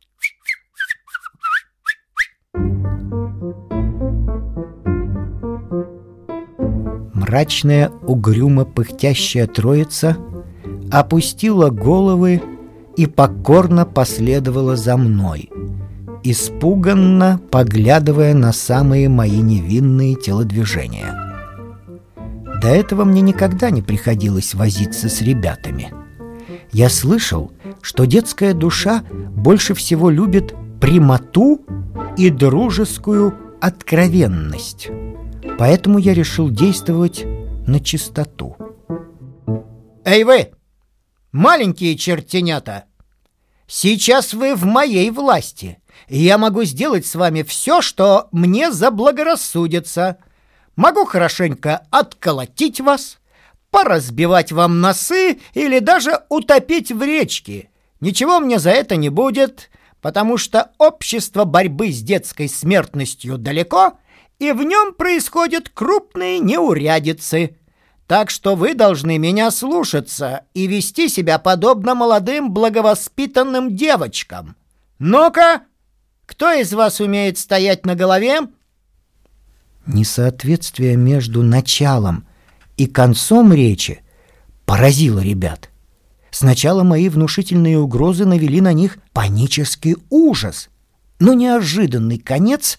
мрачная, 7.31 7.91
угрюмо 8.09 8.65
пыхтящая 8.65 9.47
троица 9.47 10.17
опустила 10.91 11.71
головы 11.71 12.43
и 12.97 13.07
покорно 13.07 13.87
последовала 13.87 14.75
за 14.75 14.97
мной, 14.97 15.49
испуганно 16.23 17.41
поглядывая 17.51 18.35
на 18.35 18.53
самые 18.53 19.09
мои 19.09 19.39
невинные 19.39 20.15
телодвижения. 20.15 21.31
До 22.61 22.69
этого 22.69 23.05
мне 23.05 23.23
никогда 23.23 23.71
не 23.71 23.81
приходилось 23.81 24.55
возиться 24.55 25.09
с 25.09 25.23
ребятами. 25.23 25.93
Я 26.73 26.89
слышал, 26.91 27.53
что 27.81 28.05
детская 28.05 28.53
душа 28.53 29.03
больше 29.35 29.75
всего 29.75 30.11
любит 30.11 30.55
прямоту 30.81 31.63
и 32.17 32.31
дружескую 32.31 33.35
откровенность. 33.61 34.89
Поэтому 35.59 35.99
я 35.99 36.15
решил 36.15 36.51
действовать 36.51 37.25
на 37.67 37.81
чистоту. 37.81 38.57
«Эй 40.05 40.25
вы, 40.25 40.51
маленькие 41.33 41.97
чертенята! 41.97 42.85
Сейчас 43.67 44.35
вы 44.35 44.55
в 44.57 44.65
моей 44.65 45.11
власти, 45.11 45.80
я 46.09 46.39
могу 46.39 46.65
сделать 46.65 47.07
с 47.07 47.15
вами 47.15 47.43
все, 47.43 47.81
что 47.83 48.29
мне 48.33 48.73
заблагорассудится. 48.73 50.19
Могу 50.77 51.05
хорошенько 51.05 51.87
отколотить 51.91 52.81
вас, 52.81 53.19
поразбивать 53.71 54.53
вам 54.53 54.81
носы 54.81 55.41
или 55.55 55.79
даже 55.79 56.23
утопить 56.29 56.91
в 56.91 57.03
речке. 57.03 57.71
Ничего 58.01 58.41
мне 58.41 58.59
за 58.59 58.71
это 58.71 58.97
не 58.97 59.09
будет, 59.11 59.71
потому 60.01 60.37
что 60.37 60.73
общество 60.79 61.45
борьбы 61.45 61.93
с 61.93 62.01
детской 62.01 62.49
смертностью 62.49 63.39
далеко, 63.39 63.99
и 64.39 64.53
в 64.53 64.63
нем 64.63 64.95
происходят 64.95 65.69
крупные 65.69 66.39
неурядицы. 66.39 67.57
Так 68.07 68.31
что 68.31 68.57
вы 68.57 68.75
должны 68.75 69.19
меня 69.19 69.51
слушаться 69.51 70.47
и 70.55 70.67
вести 70.67 71.09
себя 71.09 71.39
подобно 71.39 71.95
молодым 71.95 72.51
благовоспитанным 72.53 73.77
девочкам. 73.77 74.57
Ну-ка, 74.99 75.63
кто 76.31 76.53
из 76.53 76.73
вас 76.73 77.01
умеет 77.01 77.39
стоять 77.39 77.85
на 77.85 77.97
голове?» 77.97 78.43
Несоответствие 79.87 80.95
между 80.95 81.43
началом 81.43 82.25
и 82.77 82.87
концом 82.87 83.53
речи 83.53 84.05
поразило 84.65 85.19
ребят. 85.19 85.71
Сначала 86.31 86.85
мои 86.85 87.09
внушительные 87.09 87.81
угрозы 87.81 88.27
навели 88.27 88.61
на 88.61 88.73
них 88.73 88.99
панический 89.13 89.97
ужас, 90.09 90.71
но 91.19 91.33
неожиданный 91.35 92.19
конец 92.19 92.79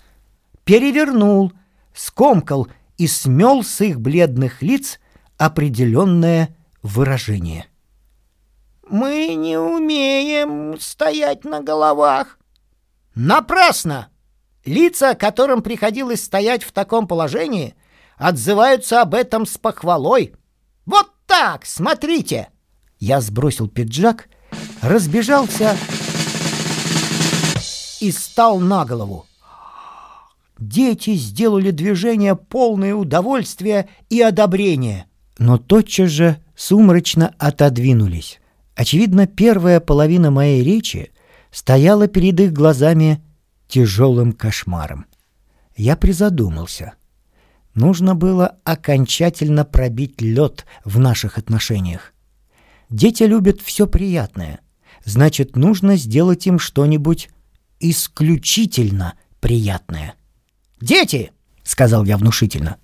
перевернул, 0.64 1.52
скомкал 1.94 2.70
и 2.98 3.06
смел 3.06 3.66
с 3.66 3.82
их 3.82 4.00
бледных 4.00 4.62
лиц 4.62 4.98
определенное 5.38 6.56
выражение. 6.84 7.66
«Мы 8.90 9.36
не 9.36 9.58
умеем 9.58 10.80
стоять 10.80 11.44
на 11.44 11.60
головах». 11.60 12.38
«Напрасно! 13.16 14.10
Лица, 14.64 15.16
которым 15.16 15.62
приходилось 15.62 16.24
стоять 16.24 16.64
в 16.64 16.72
таком 16.72 17.08
положении, 17.08 17.76
отзываются 18.18 19.02
об 19.02 19.16
этом 19.16 19.46
с 19.46 19.58
похвалой. 19.58 20.36
Вот 20.86 21.12
так, 21.26 21.66
смотрите!» 21.66 22.50
Я 23.00 23.20
сбросил 23.20 23.68
пиджак, 23.68 24.30
разбежался 24.82 25.76
и 28.00 28.12
стал 28.12 28.60
на 28.60 28.86
голову. 28.86 29.26
Дети 30.60 31.16
сделали 31.16 31.72
движение 31.72 32.36
полное 32.36 32.94
удовольствия 32.94 33.90
и 34.10 34.22
одобрения, 34.22 35.08
но 35.40 35.58
тотчас 35.58 36.12
же 36.12 36.38
сумрачно 36.56 37.34
отодвинулись. 37.40 38.40
Очевидно, 38.76 39.26
первая 39.26 39.80
половина 39.80 40.30
моей 40.30 40.64
речи 40.64 41.11
стояла 41.52 42.08
перед 42.08 42.40
их 42.40 42.54
глазами 42.54 43.24
тяжелым 43.68 44.34
кошмаром. 44.34 45.06
Я 45.76 45.96
призадумался. 45.96 46.94
Нужно 47.74 48.16
было 48.16 48.58
окончательно 48.64 49.64
пробить 49.64 50.22
лед 50.22 50.66
в 50.84 51.00
наших 51.00 51.38
отношениях. 51.38 52.14
Дети 52.90 53.24
любят 53.24 53.62
все 53.62 53.88
приятное. 53.88 54.60
Значит, 55.06 55.56
нужно 55.56 55.96
сделать 55.96 56.46
им 56.48 56.60
что-нибудь 56.60 57.30
исключительно 57.80 59.14
приятное. 59.40 60.16
«Дети!»— 60.80 61.32
сказал 61.64 62.06
я 62.06 62.18
внушительно. 62.18 62.78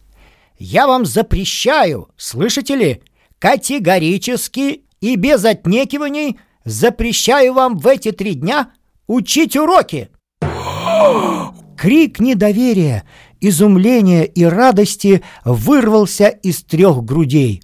«Я 0.58 0.88
вам 0.88 1.06
запрещаю, 1.06 2.10
слышите 2.16 2.76
ли, 2.76 3.02
категорически 3.40 4.84
и 5.02 5.16
без 5.16 5.44
отнекиваний 5.46 6.40
запрещаю 6.68 7.54
вам 7.54 7.78
в 7.78 7.88
эти 7.88 8.12
три 8.12 8.36
дня 8.36 8.72
учить 9.08 9.56
уроки!» 9.56 10.10
Крик 11.78 12.20
недоверия, 12.20 13.04
изумления 13.40 14.26
и 14.26 14.44
радости 14.44 15.24
вырвался 15.46 16.28
из 16.28 16.64
трех 16.64 17.04
грудей. 17.04 17.62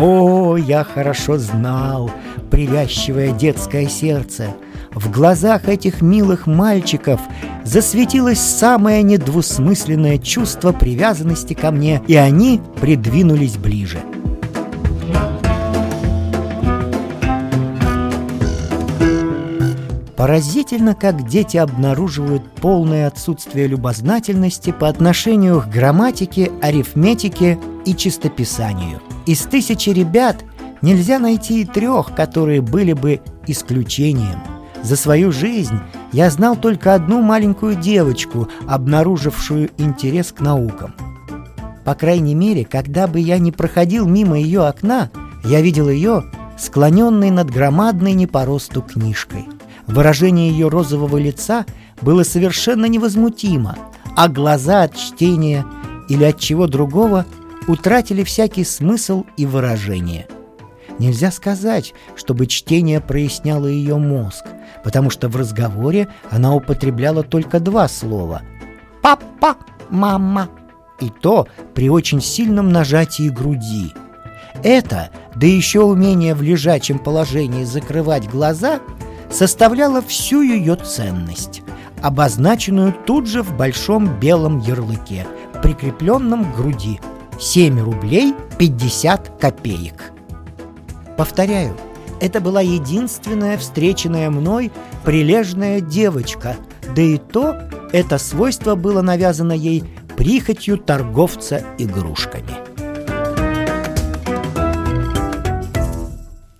О! 0.00 0.58
Я 0.68 0.84
хорошо 0.84 1.38
знал 1.38 2.10
привязчивое 2.50 3.32
детское 3.32 3.88
сердце. 3.88 4.54
В 4.98 5.12
глазах 5.12 5.68
этих 5.68 6.02
милых 6.02 6.48
мальчиков 6.48 7.20
засветилось 7.62 8.40
самое 8.40 9.04
недвусмысленное 9.04 10.18
чувство 10.18 10.72
привязанности 10.72 11.54
ко 11.54 11.70
мне, 11.70 12.02
и 12.08 12.16
они 12.16 12.60
придвинулись 12.80 13.56
ближе.— 13.56 14.00
Поразительно, 20.16 20.96
как 20.96 21.28
дети 21.28 21.58
обнаруживают 21.58 22.42
полное 22.56 23.06
отсутствие 23.06 23.68
любознательности 23.68 24.72
по 24.72 24.88
отношению 24.88 25.60
к 25.60 25.68
грамматике, 25.68 26.50
арифметике 26.60 27.56
и 27.84 27.94
чистописанию. 27.94 29.00
Из 29.26 29.42
тысячи 29.42 29.90
ребят 29.90 30.42
нельзя 30.82 31.20
найти 31.20 31.60
и 31.62 31.64
трех, 31.64 32.16
которые 32.16 32.62
были 32.62 32.94
бы 32.94 33.20
исключением. 33.46 34.57
За 34.82 34.96
свою 34.96 35.32
жизнь 35.32 35.78
я 36.12 36.30
знал 36.30 36.56
только 36.56 36.94
одну 36.94 37.20
маленькую 37.22 37.74
девочку, 37.74 38.48
обнаружившую 38.66 39.70
интерес 39.78 40.32
к 40.32 40.40
наукам. 40.40 40.94
По 41.84 41.94
крайней 41.94 42.34
мере, 42.34 42.64
когда 42.64 43.06
бы 43.06 43.20
я 43.20 43.38
не 43.38 43.52
проходил 43.52 44.06
мимо 44.06 44.38
ее 44.38 44.66
окна, 44.66 45.10
я 45.44 45.60
видел 45.60 45.88
ее 45.88 46.24
склоненной 46.58 47.30
над 47.30 47.50
громадной 47.50 48.12
не 48.12 48.26
по 48.26 48.44
росту 48.44 48.82
книжкой– 48.82 49.46
Выражение 49.88 50.50
ее 50.50 50.68
розового 50.68 51.16
лица 51.16 51.64
было 52.02 52.22
совершенно 52.22 52.84
невозмутимо, 52.84 53.76
а 54.14 54.28
глаза 54.28 54.82
от 54.82 54.94
чтения 54.94 55.64
или 56.10 56.24
от 56.24 56.38
чего 56.38 56.66
другого 56.66 57.24
утратили 57.66 58.22
всякий 58.22 58.64
смысл 58.64 59.24
и 59.38 59.46
выражение. 59.46 60.26
Нельзя 60.98 61.30
сказать, 61.30 61.94
чтобы 62.16 62.46
чтение 62.46 63.00
проясняло 63.00 63.66
ее 63.66 63.96
мозг, 63.96 64.44
потому 64.82 65.10
что 65.10 65.28
в 65.28 65.36
разговоре 65.36 66.08
она 66.30 66.54
употребляла 66.54 67.22
только 67.22 67.60
два 67.60 67.88
слова 67.88 68.42
«папа», 69.02 69.56
«мама», 69.90 70.48
и 71.00 71.10
то 71.10 71.46
при 71.74 71.88
очень 71.88 72.20
сильном 72.20 72.70
нажатии 72.70 73.28
груди. 73.28 73.92
Это, 74.64 75.10
да 75.36 75.46
еще 75.46 75.82
умение 75.82 76.34
в 76.34 76.42
лежачем 76.42 76.98
положении 76.98 77.62
закрывать 77.64 78.28
глаза– 78.28 78.80
составляла 79.30 80.02
всю 80.02 80.42
ее 80.42 80.76
ценность, 80.76 81.62
обозначенную 82.02 82.94
тут 83.06 83.26
же 83.26 83.42
в 83.42 83.56
большом 83.56 84.18
белом 84.18 84.60
ярлыке, 84.60 85.26
прикрепленном 85.62 86.52
к 86.52 86.56
груди. 86.56 87.00
7 87.38 87.80
рублей 87.80 88.34
50 88.58 89.40
копеек. 89.40 90.12
Повторяю, 91.18 91.76
это 92.18 92.40
была 92.40 92.62
единственная 92.62 93.58
встреченная 93.58 94.30
мной 94.30 94.72
прилежная 95.04 95.82
девочка, 95.82 96.56
да 96.96 97.02
и 97.02 97.18
то 97.18 97.60
это 97.92 98.16
свойство 98.16 98.74
было 98.74 99.02
навязано 99.02 99.52
ей 99.52 99.84
прихотью 100.16 100.78
торговца 100.78 101.62
игрушками. 101.76 102.54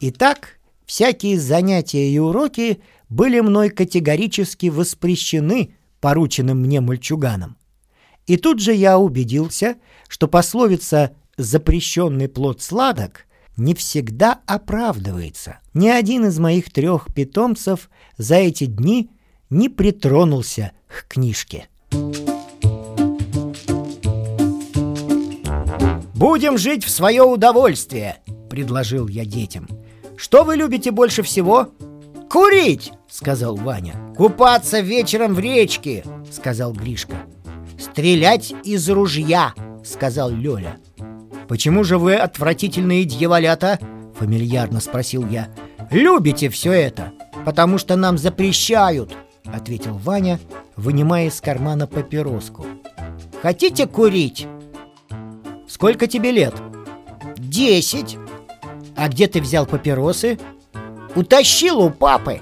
Итак, 0.01 0.59
Всякие 0.89 1.39
занятия 1.39 2.11
и 2.11 2.19
уроки 2.19 2.81
были 3.11 3.41
мной 3.41 3.69
категорически 3.69 4.69
воспрещены 4.69 5.75
порученным 6.01 6.63
мне 6.63 6.81
мальчуганом. 6.81 7.59
И 8.27 8.39
тут 8.39 8.59
же 8.59 8.73
я 8.73 8.99
убедился, 8.99 9.77
что 10.09 10.29
пословица 10.29 11.13
«запрещенный 11.37 12.27
плод 12.27 12.63
сладок» 12.63 13.27
не 13.59 13.75
всегда 13.75 14.41
оправдывается. 14.47 15.59
Ни 15.75 15.89
один 15.89 16.27
из 16.27 16.39
моих 16.39 16.73
трех 16.73 17.13
питомцев 17.13 17.91
за 18.17 18.37
эти 18.37 18.67
дни 18.67 19.11
не 19.51 19.69
притронулся 19.69 20.73
к 20.87 21.09
книжке. 21.09 21.69
«Будем 26.15 26.59
жить 26.59 26.85
в 26.85 26.91
свое 26.91 27.23
удовольствие»,— 27.23 28.19
предложил 28.51 29.09
я 29.09 29.25
детям. 29.25 29.69
«Что 30.17 30.45
вы 30.45 30.57
любите 30.57 30.91
больше 30.91 31.23
всего?» 31.23 31.69
«Курить!»— 32.29 32.93
сказал 33.09 33.57
Ваня. 33.57 33.95
«Купаться 34.17 34.81
вечером 34.81 35.35
в 35.35 35.39
речке!»— 35.39 36.05
сказал 36.33 36.73
Гришка. 36.73 37.17
«Стрелять 37.79 38.53
из 38.65 38.89
ружья!»— 38.91 39.55
сказал 39.85 40.31
Лёля. 40.31 40.77
«Почему 41.49 41.85
же 41.85 41.99
вы 41.99 42.15
отвратительные 42.15 43.05
дьяволята?»— 43.05 43.79
фамильярно 44.19 44.81
спросил 44.81 45.27
я. 45.29 45.49
«Любите 45.91 46.49
все 46.51 46.73
это, 46.73 47.13
потому 47.45 47.79
что 47.79 47.97
нам 47.97 48.19
запрещают!»— 48.19 49.17
ответил 49.45 49.97
Ваня, 49.97 50.39
вынимая 50.77 51.27
из 51.29 51.41
кармана 51.41 51.87
папироску. 51.87 52.67
«Хотите 53.43 53.87
курить?» 53.87 54.47
Сколько 55.69 56.07
тебе 56.07 56.33
лет? 56.33 56.55
Десять. 57.37 58.17
А 58.97 59.09
где 59.09 59.29
ты 59.29 59.41
взял 59.41 59.67
папиросы? 59.67 60.39
Утащил 61.15 61.79
у 61.79 61.91
папы. 61.91 62.41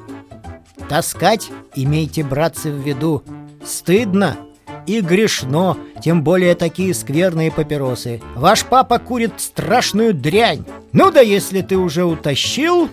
Таскать, 0.88 1.51
имейте, 1.75 2.23
братцы, 2.23 2.71
в 2.71 2.77
виду, 2.77 3.23
стыдно 3.64 4.38
и 4.87 5.01
грешно, 5.01 5.77
тем 6.03 6.22
более 6.22 6.55
такие 6.55 6.94
скверные 6.94 7.51
папиросы. 7.51 8.20
Ваш 8.35 8.64
папа 8.64 8.99
курит 8.99 9.33
страшную 9.38 10.14
дрянь. 10.14 10.64
Ну 10.92 11.11
да 11.11 11.20
если 11.20 11.62
ты 11.62 11.77
уже 11.77 12.05
утащил, 12.05 12.88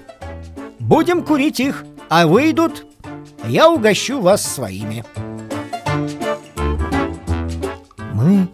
будем 0.80 1.24
курить 1.24 1.60
их, 1.60 1.86
а 2.10 2.28
выйдут, 2.28 2.86
я 3.48 3.70
угощу 3.70 4.20
вас 4.20 4.44
своими. 4.44 5.04
Мы 8.14 8.48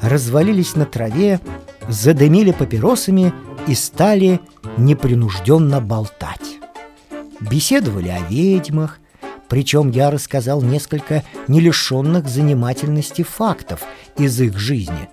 развалились 0.00 0.74
на 0.76 0.86
траве, 0.86 1.40
задымили 1.88 2.52
папиросами 2.52 3.32
и 3.66 3.74
стали 3.74 4.40
непринужденно 4.76 5.80
болтать. 5.80 6.58
Беседовали 7.40 8.08
о 8.08 8.20
ведьмах, 8.28 9.00
причем 9.54 9.92
я 9.92 10.10
рассказал 10.10 10.62
несколько 10.62 11.22
не 11.46 11.60
лишенных 11.60 12.28
занимательности 12.28 13.22
фактов 13.22 13.84
из 14.18 14.40
их 14.40 14.58
жизни. 14.58 15.08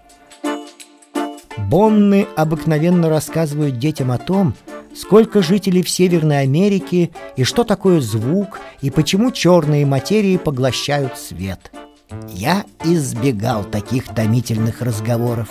Бонны 1.69 2.25
обыкновенно 2.35 3.07
рассказывают 3.07 3.77
детям 3.77 4.09
о 4.09 4.17
том, 4.17 4.55
сколько 4.95 5.43
жителей 5.43 5.83
в 5.83 5.91
Северной 5.91 6.41
Америке 6.41 7.11
и 7.35 7.43
что 7.43 7.63
такое 7.63 8.01
звук 8.01 8.59
и 8.81 8.89
почему 8.89 9.29
черные 9.29 9.85
материи 9.85 10.37
поглощают 10.37 11.19
свет– 11.19 11.71
я 12.29 12.65
избегал 12.83 13.63
таких 13.63 14.05
томительных 14.07 14.81
разговоров. 14.81 15.49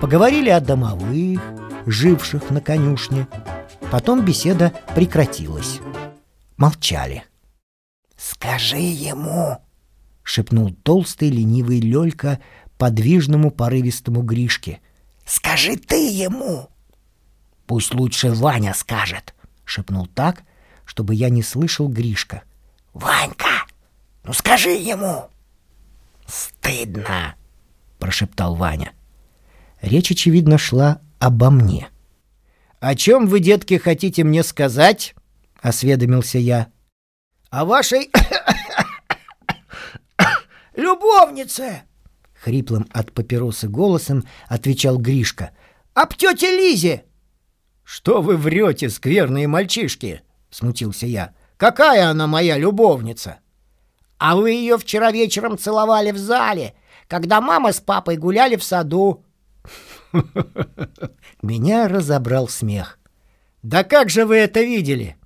Поговорили 0.00 0.50
о 0.50 0.58
домовых, 0.58 1.40
живших 1.86 2.50
на 2.50 2.60
конюшне. 2.60 3.28
Потом 3.92 4.24
беседа 4.24 4.72
прекратилась. 4.96 5.78
Молчали. 6.56 7.22
«Скажи 8.22 8.78
ему!»— 8.78 9.58
шепнул 10.22 10.72
толстый 10.72 11.28
ленивый 11.28 11.80
Лёлька 11.80 12.38
подвижному 12.78 13.50
порывистому 13.50 14.22
Гришке. 14.22 14.80
«Скажи 15.26 15.76
ты 15.76 16.08
ему!» 16.08 16.68
«Пусть 17.66 17.92
лучше 17.94 18.30
Ваня 18.30 18.74
скажет!»— 18.74 19.34
шепнул 19.64 20.06
так, 20.06 20.44
чтобы 20.84 21.16
я 21.16 21.30
не 21.30 21.42
слышал 21.42 21.88
Гришка. 21.88 22.42
«Ванька, 22.92 23.66
ну 24.22 24.32
скажи 24.32 24.70
ему!» 24.70 25.28
«Стыдно!»— 26.24 27.34
прошептал 27.98 28.54
Ваня. 28.54 28.92
Речь, 29.80 30.12
очевидно, 30.12 30.58
шла 30.58 31.00
обо 31.18 31.50
мне. 31.50 31.88
«О 32.78 32.94
чем 32.94 33.26
вы, 33.26 33.40
детки, 33.40 33.78
хотите 33.78 34.22
мне 34.22 34.44
сказать?»— 34.44 35.16
осведомился 35.60 36.38
я. 36.38 36.68
«О 37.52 37.66
вашей 37.66 38.10
любовнице!»— 40.74 41.82
хриплым 42.42 42.88
от 42.92 43.12
папиросы 43.12 43.68
голосом 43.68 44.24
отвечал 44.48 44.96
Гришка. 44.96 45.50
«Об 45.92 46.14
тете 46.14 46.50
Лизе!» 46.50 47.04
«Что 47.84 48.22
вы 48.22 48.38
врете, 48.38 48.88
скверные 48.88 49.48
мальчишки?»— 49.48 50.22
смутился 50.50 51.06
я. 51.06 51.34
«Какая 51.58 52.08
она 52.08 52.26
моя 52.26 52.56
любовница?» 52.56 53.40
А 54.16 54.36
вы 54.36 54.52
ее 54.52 54.78
вчера 54.78 55.10
вечером 55.10 55.58
целовали 55.58 56.12
в 56.12 56.16
зале, 56.16 56.74
когда 57.06 57.40
мама 57.40 57.72
с 57.72 57.80
папой 57.80 58.16
гуляли 58.16 58.54
в 58.54 58.62
саду. 58.62 59.24
Меня 61.42 61.88
разобрал 61.88 62.48
смех. 62.48 63.00
Да 63.62 63.82
как 63.82 64.10
же 64.10 64.24
вы 64.24 64.36
это 64.36 64.62
видели? 64.62 65.16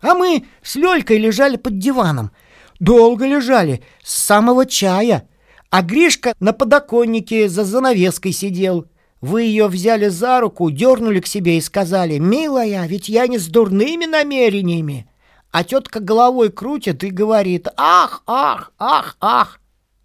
А 0.00 0.14
мы 0.14 0.46
с 0.62 0.76
Лёлькой 0.76 1.18
лежали 1.18 1.56
под 1.56 1.78
диваном. 1.78 2.30
Долго 2.78 3.26
лежали, 3.26 3.82
с 4.02 4.14
самого 4.14 4.64
чая. 4.66 5.28
А 5.70 5.82
Гришка 5.82 6.34
на 6.40 6.52
подоконнике 6.52 7.48
за 7.48 7.64
занавеской 7.64 8.32
сидел. 8.32 8.86
Вы 9.20 9.42
ее 9.42 9.66
взяли 9.68 10.08
за 10.08 10.40
руку, 10.40 10.70
дернули 10.70 11.20
к 11.20 11.26
себе 11.26 11.58
и 11.58 11.60
сказали, 11.60 12.18
«Милая, 12.18 12.86
ведь 12.86 13.08
я 13.08 13.26
не 13.26 13.38
с 13.38 13.46
дурными 13.46 14.06
намерениями». 14.06 15.06
А 15.52 15.64
тетка 15.64 16.00
головой 16.00 16.50
крутит 16.50 17.04
и 17.04 17.10
говорит 17.10 17.68
«Ах, 17.76 18.22
ах, 18.26 18.72
ах, 18.78 19.16
ах!» 19.20 19.60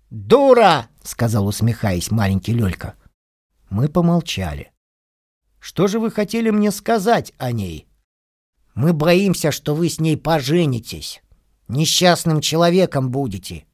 «Дура!»— 0.09 0.87
сказал, 1.03 1.47
усмехаясь, 1.47 2.11
маленький 2.11 2.53
Лёлька. 2.53 2.95
Мы 3.69 3.87
помолчали. 3.87 4.71
«Что 5.59 5.87
же 5.87 5.99
вы 5.99 6.11
хотели 6.11 6.49
мне 6.49 6.71
сказать 6.71 7.31
о 7.37 7.51
ней?» 7.51 7.84
«Мы 8.75 8.93
боимся, 8.93 9.51
что 9.51 9.73
вы 9.73 9.89
с 9.89 9.99
ней 9.99 10.17
поженитесь. 10.17 11.21
Несчастным 11.67 12.41
человеком 12.41 13.09
будете». 13.09 13.65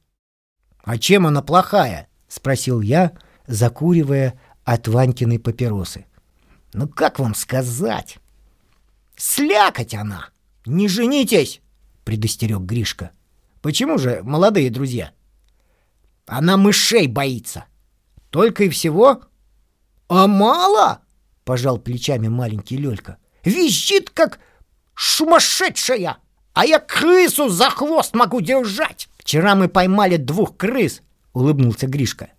«А 0.82 0.98
чем 0.98 1.26
она 1.26 1.42
плохая?»— 1.42 2.08
спросил 2.28 2.80
я, 2.80 3.12
закуривая 3.46 4.40
от 4.64 4.88
Ванькиной 4.88 5.38
папиросы. 5.38 6.06
«Ну 6.72 6.88
как 6.88 7.18
вам 7.18 7.34
сказать?» 7.34 8.18
«Слякоть 9.16 9.94
она!» 9.94 10.32
«Не 10.64 10.88
женитесь!»— 10.88 11.60
предостерег 12.04 12.60
Гришка. 12.60 13.10
«Почему 13.60 13.98
же, 13.98 14.22
молодые 14.22 14.70
друзья?» 14.70 15.12
«Она 16.26 16.56
мышей 16.56 17.08
боится. 17.08 17.64
Только 18.30 18.64
и 18.64 18.68
всего?» 18.68 19.22
«А 20.08 20.26
мало?»— 20.26 21.00
пожал 21.44 21.78
плечами 21.78 22.28
маленький 22.28 22.76
Лёлька. 22.76 23.18
«Визжит, 23.44 24.10
как 24.10 24.38
сумасшедшая! 24.96 26.16
А 26.54 26.66
я 26.66 26.78
крысу 26.78 27.48
за 27.48 27.70
хвост 27.70 28.14
могу 28.14 28.40
держать!» 28.40 29.08
«Вчера 29.18 29.54
мы 29.54 29.68
поймали 29.68 30.16
двух 30.16 30.56
крыс!»— 30.56 31.00
улыбнулся 31.32 31.86
Гришка. 31.86 32.30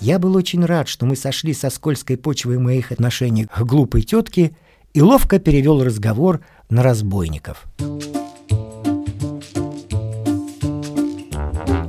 Я 0.00 0.18
был 0.18 0.34
очень 0.34 0.64
рад, 0.64 0.88
что 0.88 1.06
мы 1.06 1.14
сошли 1.14 1.54
со 1.54 1.70
скользкой 1.70 2.16
почвы 2.16 2.58
моих 2.58 2.90
отношений 2.90 3.44
к 3.44 3.60
глупой 3.60 4.02
тетке 4.02 4.56
и 4.94 5.00
ловко 5.00 5.38
перевел 5.38 5.84
разговор 5.84 6.40
на 6.68 6.82
разбойников. 6.82 7.64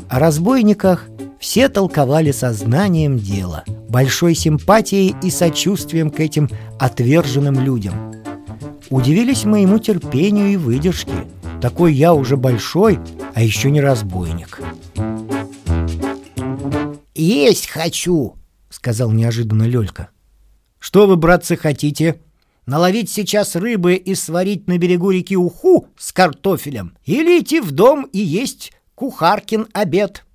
О 0.09 0.19
разбойниках 0.19 1.07
все 1.39 1.69
толковали 1.69 2.31
сознанием 2.31 3.17
дела, 3.17 3.63
большой 3.93 4.33
симпатией 4.33 5.15
и 5.21 5.29
сочувствием 5.29 6.09
к 6.09 6.19
этим 6.19 6.49
отверженным 6.79 7.59
людям. 7.59 8.11
Удивились 8.89 9.45
моему 9.45 9.77
терпению 9.77 10.47
и 10.47 10.57
выдержке. 10.57 11.13
Такой 11.61 11.93
я 11.93 12.15
уже 12.15 12.35
большой, 12.35 12.99
а 13.35 13.43
еще 13.43 13.69
не 13.69 13.81
разбойник. 13.81 14.59
«Есть 17.13 17.67
хочу!»— 17.67 18.33
сказал 18.71 19.11
неожиданно 19.11 19.63
Лёлька. 19.63 20.09
«Что 20.79 21.05
вы, 21.05 21.15
братцы, 21.15 21.55
хотите? 21.55 22.19
Наловить 22.65 23.11
сейчас 23.11 23.55
рыбы 23.55 23.93
и 23.93 24.15
сварить 24.15 24.67
на 24.67 24.79
берегу 24.79 25.11
реки 25.11 25.37
уху 25.37 25.87
с 25.99 26.11
картофелем? 26.11 26.97
Или 27.05 27.41
идти 27.41 27.59
в 27.59 27.71
дом 27.71 28.05
и 28.11 28.17
есть 28.17 28.73
кухаркин 28.95 29.67
обед?» 29.71 30.25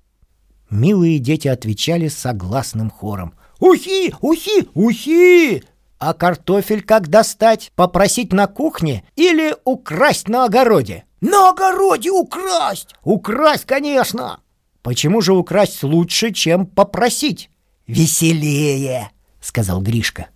Милые 0.69 1.19
дети 1.19 1.49
отвечали 1.49 2.07
согласным 2.07 2.89
хором. 2.89 3.33
«Ухи! 3.59 4.13
Ухи! 4.21 4.67
Ухи!» 4.73 5.63
А 5.99 6.13
картофель 6.13 6.81
как 6.81 7.09
достать? 7.09 7.71
Попросить 7.75 8.31
на 8.31 8.47
кухне 8.47 9.03
или 9.15 9.55
украсть 9.65 10.29
на 10.29 10.45
огороде? 10.45 11.03
На 11.19 11.49
огороде 11.49 12.09
украсть! 12.09 12.95
Украсть, 13.03 13.65
конечно! 13.65 14.39
Почему 14.81 15.19
же 15.21 15.33
украсть 15.33 15.83
лучше, 15.83 16.31
чем 16.31 16.65
попросить? 16.65 17.49
веселее, 17.89 19.09
сказал 19.41 19.81
Гришка. 19.81 20.27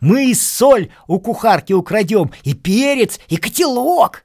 Мы 0.00 0.30
и 0.30 0.34
соль 0.34 0.90
у 1.08 1.18
кухарки 1.18 1.72
украдем, 1.72 2.30
и 2.44 2.54
перец, 2.54 3.18
и 3.28 3.36
котелок. 3.36 4.24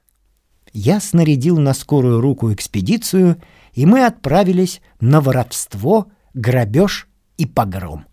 Я 0.72 1.00
снарядил 1.00 1.58
на 1.58 1.72
скорую 1.74 2.20
руку 2.20 2.52
экспедицию, 2.52 3.40
и 3.72 3.86
мы 3.86 4.04
отправились 4.04 4.80
на 5.00 5.20
воровство, 5.20 6.06
грабеж 6.34 7.08
и 7.38 7.46
погром. 7.46 8.06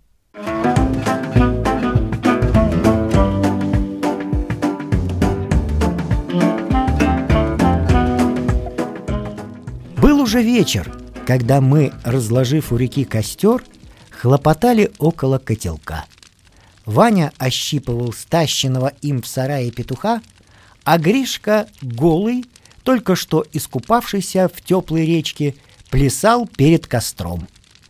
Был 10.01 10.21
уже 10.21 10.41
вечер, 10.41 10.91
когда 11.27 11.61
мы, 11.61 11.93
разложив 12.03 12.71
у 12.71 12.77
реки 12.77 13.03
костер, 13.03 13.63
хлопотали 14.09 14.91
около 14.99 15.37
котелка. 15.37 16.05
Ваня 16.85 17.31
ощипывал 17.37 18.13
стащенного 18.13 18.93
им 19.01 19.21
в 19.21 19.27
сарае 19.27 19.71
петуха, 19.71 20.21
а 20.83 20.97
Гришка, 20.97 21.67
голый, 21.81 22.45
только 22.83 23.15
что 23.15 23.45
искупавшийся 23.53 24.49
в 24.53 24.61
теплой 24.61 25.05
речке, 25.05 25.55
плясал 25.89 26.47
перед 26.47 26.87
костром. 26.87 27.47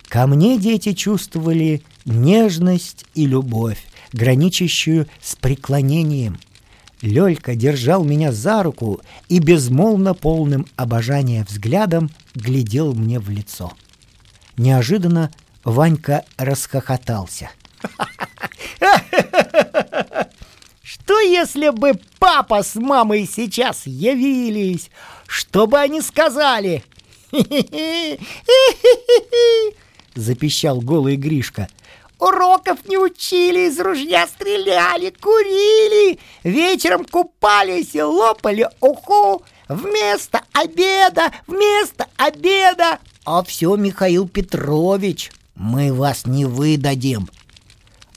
Ко 0.09 0.27
мне 0.27 0.57
дети 0.57 0.91
чувствовали 0.91 1.83
нежность 2.05 3.05
и 3.13 3.25
любовь, 3.25 3.83
граничащую 4.13 5.07
с 5.21 5.35
преклонением. 5.35 6.39
Лёлька 7.01 7.55
держал 7.55 8.03
меня 8.03 8.31
за 8.31 8.61
руку 8.61 9.01
и 9.27 9.39
безмолвно 9.39 10.13
полным 10.13 10.67
обожания 10.75 11.45
взглядом 11.47 12.11
глядел 12.35 12.93
мне 12.93 13.19
в 13.19 13.29
лицо. 13.29 13.73
Неожиданно 14.57 15.31
Ванька 15.63 16.25
расхохотался. 16.37 17.49
Что 20.83 21.19
если 21.19 21.69
бы 21.69 21.93
папа 22.19 22.63
с 22.63 22.75
мамой 22.75 23.27
сейчас 23.31 23.85
явились? 23.85 24.89
Что 25.25 25.67
бы 25.67 25.79
они 25.79 26.01
сказали? 26.01 26.83
Запищал 30.15 30.81
голый 30.81 31.15
Гришка. 31.15 31.67
Уроков 32.19 32.87
не 32.87 32.97
учили, 32.97 33.67
из 33.67 33.79
ружья 33.79 34.27
стреляли, 34.27 35.09
курили, 35.09 36.19
вечером 36.43 37.03
купались 37.05 37.95
и 37.95 38.01
лопали 38.01 38.69
уху. 38.79 39.43
Вместо 39.67 40.41
обеда, 40.53 41.31
вместо 41.47 42.05
обеда. 42.17 42.99
А 43.25 43.41
все, 43.43 43.75
Михаил 43.75 44.27
Петрович, 44.27 45.31
мы 45.55 45.93
вас 45.93 46.25
не 46.25 46.45
выдадим. 46.45 47.29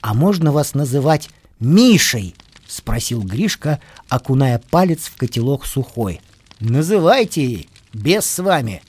А 0.00 0.12
можно 0.12 0.52
вас 0.52 0.74
называть 0.74 1.30
Мишей? 1.60 2.34
Спросил 2.66 3.22
Гришка, 3.22 3.80
окуная 4.08 4.60
палец 4.70 5.06
в 5.06 5.16
котелок 5.16 5.64
сухой. 5.64 6.20
Называйте, 6.60 7.68
без 7.92 8.26
с 8.26 8.42
вами. 8.42 8.82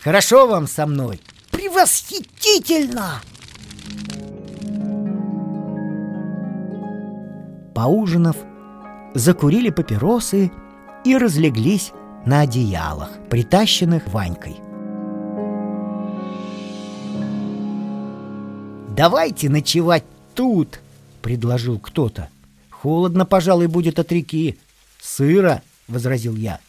Хорошо 0.00 0.46
вам 0.46 0.68
со 0.68 0.86
мной? 0.86 1.20
Превосхитительно! 1.64 3.22
Поужинав, 7.74 8.36
закурили 9.14 9.70
папиросы 9.70 10.52
и 11.06 11.16
разлеглись 11.16 11.92
на 12.26 12.40
одеялах, 12.40 13.12
притащенных 13.30 14.06
Ванькой. 14.08 14.56
«Давайте 18.94 19.48
ночевать 19.48 20.04
тут!»— 20.34 20.80
предложил 21.22 21.78
кто-то. 21.78 22.28
«Холодно, 22.68 23.24
пожалуй, 23.24 23.68
будет 23.68 23.98
от 23.98 24.12
реки. 24.12 24.58
Сыро!»— 25.00 25.62
возразил 25.88 26.36
я. 26.36 26.60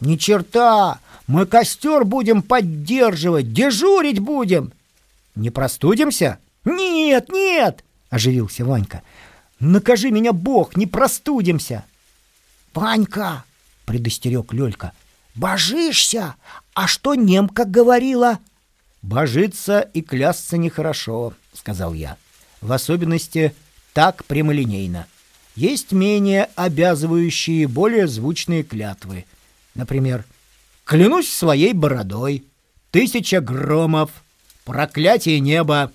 «Ни 0.00 0.16
черта! 0.16 1.00
Мы 1.26 1.46
костер 1.46 2.04
будем 2.04 2.42
поддерживать, 2.42 3.52
дежурить 3.52 4.18
будем!» 4.18 4.72
«Не 5.34 5.50
простудимся?» 5.50 6.38
«Нет, 6.64 7.28
нет!»— 7.30 7.84
оживился 8.10 8.64
Ванька. 8.64 9.02
«Накажи 9.60 10.10
меня, 10.10 10.32
Бог, 10.32 10.76
не 10.76 10.86
простудимся!» 10.86 11.84
«Ванька!»— 12.72 13.44
предостерег 13.84 14.52
Лёлька. 14.52 14.92
«Божишься! 15.34 16.36
А 16.74 16.86
что 16.86 17.14
немка 17.14 17.64
говорила?» 17.64 18.38
«Божиться 19.02 19.80
и 19.80 20.00
клясться 20.00 20.56
нехорошо»,— 20.56 21.34
сказал 21.52 21.92
я. 21.92 22.16
«В 22.60 22.72
особенности 22.72 23.54
так 23.92 24.24
прямолинейно. 24.24 25.06
Есть 25.56 25.92
менее 25.92 26.48
обязывающие, 26.56 27.68
более 27.68 28.08
звучные 28.08 28.62
клятвы. 28.64 29.24
Например, 29.74 30.24
«Клянусь 30.84 31.32
своей 31.32 31.72
бородой», 31.72 32.44
«Тысяча 32.90 33.40
громов», 33.40 34.10
«Проклятие 34.64 35.40
неба». 35.40 35.92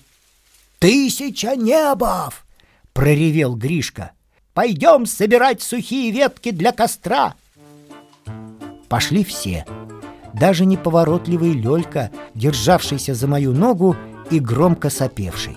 «Тысяча 0.78 1.56
небов!»— 1.56 2.46
проревел 2.92 3.56
Гришка. 3.56 4.12
«Пойдем 4.54 5.06
собирать 5.06 5.60
сухие 5.60 6.10
ветки 6.12 6.52
для 6.52 6.72
костра!» 6.72 7.34
Пошли 8.88 9.24
все. 9.24 9.66
Даже 10.32 10.64
неповоротливый 10.64 11.52
Лёлька, 11.52 12.10
державшийся 12.34 13.14
за 13.14 13.26
мою 13.26 13.52
ногу 13.52 13.96
и 14.30 14.38
громко 14.38 14.88
сопевший. 14.90 15.56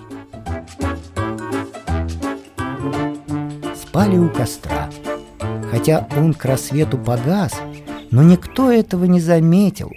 Спали 3.80 4.18
у 4.18 4.28
костра. 4.28 4.90
Хотя 5.70 6.08
он 6.16 6.34
к 6.34 6.44
рассвету 6.44 6.98
погас, 6.98 7.52
но 8.14 8.22
никто 8.22 8.70
этого 8.70 9.06
не 9.06 9.20
заметил. 9.20 9.90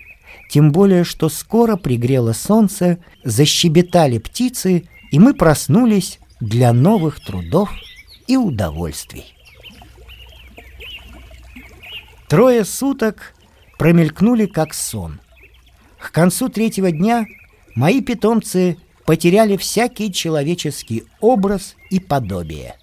Тем 0.49 0.71
более, 0.71 1.03
что 1.03 1.29
скоро 1.29 1.75
пригрело 1.75 2.33
солнце, 2.33 2.97
защебетали 3.23 4.17
птицы, 4.17 4.89
и 5.11 5.19
мы 5.19 5.35
проснулись 5.35 6.17
для 6.39 6.73
новых 6.73 7.23
трудов 7.23 7.69
и 8.25 8.35
удовольствий. 8.35 9.35
Трое 12.27 12.65
суток 12.65 13.35
промелькнули 13.77 14.47
как 14.47 14.73
сон. 14.73 15.19
К 15.99 16.11
концу 16.11 16.49
третьего 16.49 16.89
дня 16.89 17.27
мои 17.75 18.01
питомцы 18.01 18.77
потеряли 19.05 19.57
всякий 19.57 20.11
человеческий 20.11 21.03
образ 21.19 21.75
и 21.91 21.99
подобие. 21.99 22.77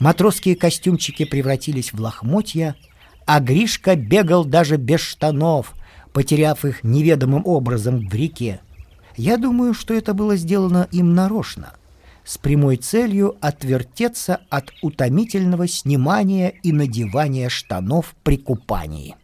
Матросские 0.00 0.56
костюмчики 0.56 1.24
превратились 1.24 1.92
в 1.92 2.00
лохмотья, 2.00 2.74
а 3.26 3.40
Гришка 3.40 3.96
бегал 3.96 4.44
даже 4.44 4.76
без 4.76 5.00
штанов, 5.00 5.74
потеряв 6.12 6.64
их 6.64 6.84
неведомым 6.84 7.42
образом 7.44 8.08
в 8.08 8.14
реке. 8.14 8.60
Я 9.16 9.36
думаю, 9.36 9.74
что 9.74 9.92
это 9.94 10.14
было 10.14 10.36
сделано 10.36 10.88
им 10.92 11.14
нарочно— 11.14 11.74
с 12.26 12.38
прямой 12.38 12.76
целью 12.76 13.36
отвертеться 13.40 14.40
от 14.50 14.72
утомительного 14.82 15.68
снимания 15.68 16.52
и 16.62 16.72
надевания 16.72 17.48
штанов 17.48 18.14
при 18.24 18.36
купании. 18.36 19.14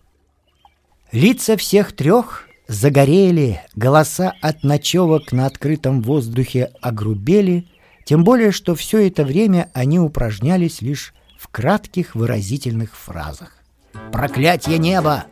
Лица 1.11 1.57
всех 1.57 1.93
трех 1.93 2.49
загорели, 2.69 3.61
голоса 3.75 4.33
от 4.41 4.63
ночевок 4.63 5.33
на 5.33 5.47
открытом 5.47 6.01
воздухе 6.01 6.71
огрубели, 6.81 7.67
тем 8.05 8.25
более, 8.25 8.53
что 8.53 8.75
все 8.75 9.07
это 9.09 9.25
время 9.25 9.69
они 9.75 9.99
упражнялись 9.99 10.81
лишь 10.81 11.13
в 11.37 11.49
кратких 11.49 12.15
выразительных 12.15 12.97
фразах. 12.97 13.62
«Проклятье 14.13 14.79
неба! 14.79 15.25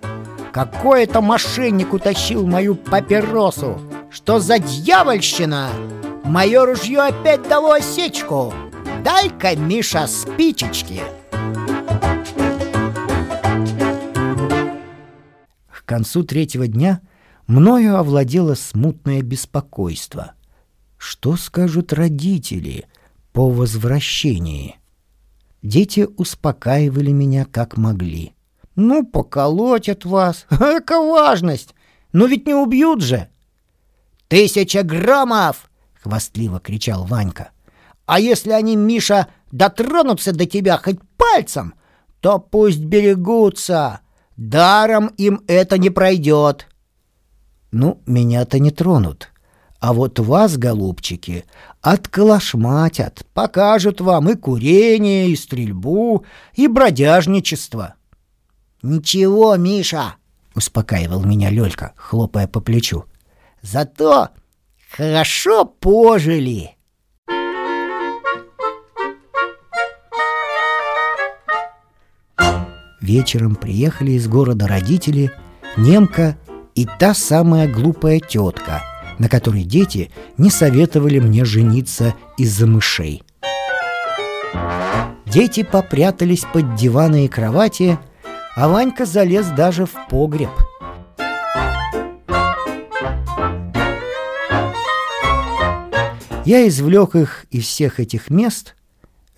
Какой-то 0.52 1.20
мошенник 1.20 1.92
утащил 1.92 2.46
мою 2.46 2.74
папиросу! 2.74 3.80
Что 4.10 4.40
за 4.40 4.58
дьявольщина!» 4.58 5.68
Мое 6.30 6.64
ружье 6.64 7.00
опять 7.00 7.48
дало 7.48 7.72
осечку. 7.72 8.54
Дай-ка, 9.04 9.56
Миша, 9.56 10.06
спичечки. 10.06 11.02
К 15.68 15.84
концу 15.84 16.22
третьего 16.22 16.68
дня 16.68 17.00
мною 17.48 17.96
овладело 17.96 18.54
смутное 18.54 19.22
беспокойство. 19.22 20.34
Что 20.98 21.34
скажут 21.36 21.92
родители 21.92 22.86
по 23.32 23.50
возвращении? 23.50 24.76
Дети 25.62 26.06
успокаивали 26.16 27.10
меня 27.10 27.44
как 27.44 27.76
могли. 27.76 28.34
«Ну, 28.76 29.04
поколотят 29.04 30.04
вас. 30.04 30.46
Эка 30.50 31.00
важность! 31.00 31.74
Но 32.12 32.26
ведь 32.26 32.46
не 32.46 32.54
убьют 32.54 33.02
же!» 33.02 33.28
«Тысяча 34.28 34.82
граммов!»— 34.82 35.70
хвастливо 36.02 36.60
кричал 36.60 37.04
Ванька. 37.04 37.50
«А 38.06 38.20
если 38.20 38.52
они, 38.52 38.76
Миша, 38.76 39.28
дотронутся 39.50 40.32
до 40.32 40.46
тебя 40.46 40.76
хоть 40.78 41.00
пальцем, 41.16 41.74
то 42.20 42.38
пусть 42.38 42.80
берегутся. 42.80 44.00
Даром 44.36 45.08
им 45.18 45.42
это 45.46 45.78
не 45.78 45.90
пройдет». 45.90 46.68
«Ну, 47.72 48.00
меня-то 48.06 48.58
не 48.58 48.70
тронут. 48.70 49.30
А 49.80 49.94
вот 49.94 50.18
вас, 50.18 50.58
голубчики, 50.58 51.44
отколошматят, 51.80 53.24
покажут 53.32 54.00
вам 54.02 54.28
и 54.28 54.34
курение, 54.34 55.28
и 55.28 55.36
стрельбу, 55.36 56.26
и 56.54 56.68
бродяжничество. 56.68 57.94
Ничего, 58.82 59.56
Миша, 59.56 60.14
успокаивал 60.54 61.22
меня 61.24 61.50
Лёлька, 61.50 61.92
хлопая 61.96 62.48
по 62.48 62.60
плечу. 62.60 63.04
Зато 63.60 64.28
хорошо 64.90 65.64
пожили. 65.66 66.76
Вечером 73.00 73.56
приехали 73.56 74.12
из 74.12 74.28
города 74.28 74.66
родители, 74.66 75.32
немка 75.76 76.38
и 76.74 76.86
та 76.98 77.12
самая 77.12 77.66
глупая 77.66 78.20
тетка, 78.20 78.82
на 79.18 79.28
которой 79.28 79.64
дети 79.64 80.10
не 80.38 80.50
советовали 80.50 81.18
мне 81.18 81.44
жениться 81.44 82.14
из-за 82.38 82.66
мышей. 82.66 83.22
Дети 85.26 85.62
попрятались 85.62 86.44
под 86.52 86.74
диваны 86.74 87.26
и 87.26 87.28
кровати, 87.28 87.98
а 88.60 88.68
Ванька 88.68 89.06
залез 89.06 89.46
даже 89.48 89.86
в 89.86 89.94
погреб. 90.08 90.50
Я 96.44 96.68
извлек 96.68 97.14
их 97.14 97.46
из 97.50 97.64
всех 97.64 98.00
этих 98.00 98.28
мест, 98.30 98.74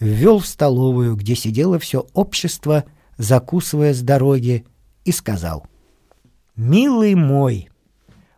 ввел 0.00 0.38
в 0.38 0.46
столовую, 0.46 1.16
где 1.16 1.34
сидело 1.34 1.78
все 1.78 2.06
общество– 2.12 2.84
закусывая 3.22 3.94
с 3.94 4.02
дороги, 4.02 4.66
и 5.04 5.12
сказал. 5.12 5.66
«Милый 6.54 7.14
мой, 7.14 7.70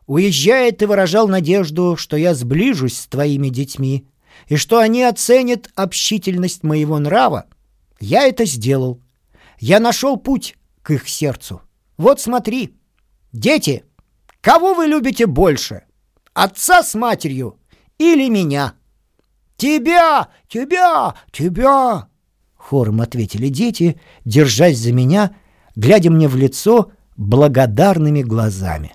уезжая, 0.07 0.73
ты 0.73 0.87
выражал 0.87 1.29
надежду, 1.29 1.97
что 1.97 2.17
я 2.17 2.35
сближусь 2.35 2.99
с 2.99 3.07
твоими 3.07 3.49
детьми 3.49 4.07
и 4.49 4.57
что 4.57 4.79
они 4.79 5.03
оценят 5.03 5.71
общительность 5.75 6.63
моего 6.63 6.99
нрава. 6.99 7.47
Я 8.01 8.27
это 8.27 8.45
сделал. 8.45 9.01
Я 9.59 9.81
нашел 9.81 10.17
путь 10.17 10.57
к 10.85 10.93
их 10.93 11.09
сердцу. 11.09 11.63
Вот 11.97 12.21
смотри. 12.21 12.79
Дети, 13.33 13.85
кого 14.41 14.75
вы 14.75 14.87
любите 14.87 15.27
больше? 15.27 15.83
Отца 16.33 16.85
с 16.85 16.95
матерью 16.95 17.59
или 17.99 18.29
меня?» 18.29 18.75
«Тебя! 19.57 20.29
Тебя! 20.49 21.15
Тебя!» 21.33 22.09
Хором 22.57 23.01
ответили 23.01 23.49
дети, 23.49 24.01
держась 24.25 24.79
за 24.79 24.93
меня, 24.93 25.35
глядя 25.77 26.11
мне 26.11 26.29
в 26.29 26.37
лицо 26.37 26.93
благодарными 27.17 28.23
глазами. 28.23 28.95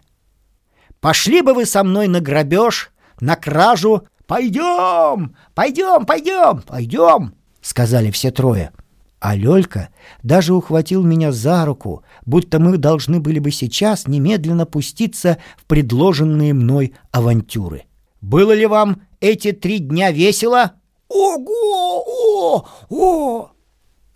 «Пошли 1.00 1.42
бы 1.42 1.54
вы 1.54 1.66
со 1.66 1.84
мной 1.84 2.08
на 2.08 2.20
грабеж, 2.20 2.92
на 3.22 3.36
кражу! 3.36 4.08
Пойдем! 4.28 5.36
Пойдем, 5.56 6.06
пойдем, 6.06 6.62
пойдем!»— 6.62 7.34
сказали 7.62 8.12
все 8.12 8.32
трое. 8.32 8.72
А 9.20 9.36
Лёлька 9.36 9.90
даже 10.24 10.54
ухватил 10.54 11.04
меня 11.04 11.32
за 11.32 11.66
руку, 11.66 12.04
будто 12.26 12.60
мы 12.60 12.78
должны 12.78 13.20
были 13.20 13.40
бы 13.40 13.52
сейчас 13.52 14.08
немедленно 14.08 14.66
пуститься 14.66 15.38
в 15.58 15.66
предложенные 15.66 16.54
мной 16.54 16.94
авантюры. 17.12 17.84
«Было 18.22 18.54
ли 18.54 18.66
вам 18.66 19.02
эти 19.20 19.52
три 19.52 19.80
дня 19.80 20.12
весело?» 20.12 20.74
«Ого! 21.10 22.04
О! 22.08 22.66
О!» 22.90 23.52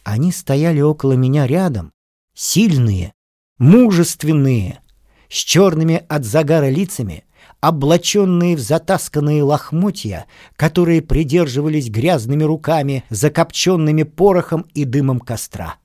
Они 0.03 0.31
стояли 0.31 0.81
около 0.81 1.13
меня 1.13 1.47
рядом, 1.47 1.91
сильные, 2.33 3.13
мужественные, 3.57 4.79
с 5.29 5.35
черными 5.35 6.03
от 6.07 6.25
загара 6.25 6.69
лицами, 6.69 7.25
облаченные 7.63 8.55
в 8.55 8.59
затасканные 8.59 9.43
лохмотья, 9.43 10.25
которые 10.55 11.01
придерживались 11.01 11.89
грязными 11.89 12.43
руками, 12.43 13.03
закопченными 13.09 14.03
порохом 14.03 14.65
и 14.73 14.85
дымом 14.85 15.19
костра. 15.19 15.75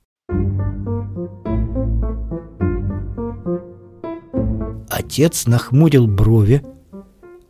Отец 4.89 5.47
нахмурил 5.47 6.07
брови, 6.07 6.63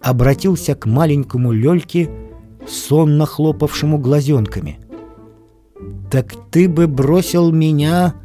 обратился 0.02 0.76
к 0.76 0.86
маленькому 0.86 1.52
Лёльке, 1.52 2.10
сонно 2.68 3.26
хлопавшему 3.26 3.98
глазенками— 3.98 4.80
«Так 6.10 6.34
ты 6.50 6.68
бы 6.68 6.88
бросил 6.88 7.52
меня 7.52 8.16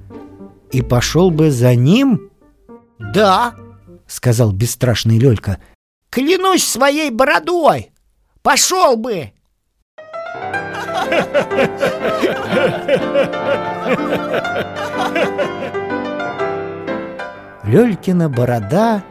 и 0.72 0.80
пошел 0.80 1.30
бы 1.30 1.50
за 1.50 1.74
ним?» 1.74 2.30
«Да»,— 2.98 3.54
сказал 4.06 4.52
бесстрашный 4.52 5.18
Лёлька. 5.18 5.58
«Клянусь 6.14 6.64
своей 6.64 7.10
бородой! 7.10 7.90
Пошел 8.40 8.96
бы!» 8.96 9.32
Лёлькина 17.64 18.28
борода 18.28 19.02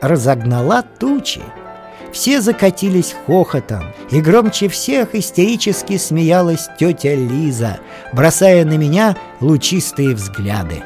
разогнала 0.00 0.82
тучи. 0.82 1.42
Все 2.12 2.40
закатились 2.40 3.16
хохотом, 3.26 3.92
и 4.12 4.20
громче 4.20 4.68
всех 4.68 5.16
истерически 5.16 5.96
смеялась 5.96 6.68
тетя 6.78 7.16
Лиза, 7.16 7.80
бросая 8.12 8.64
на 8.64 8.76
меня 8.76 9.16
лучистые 9.40 10.14
взгляды. 10.14 10.84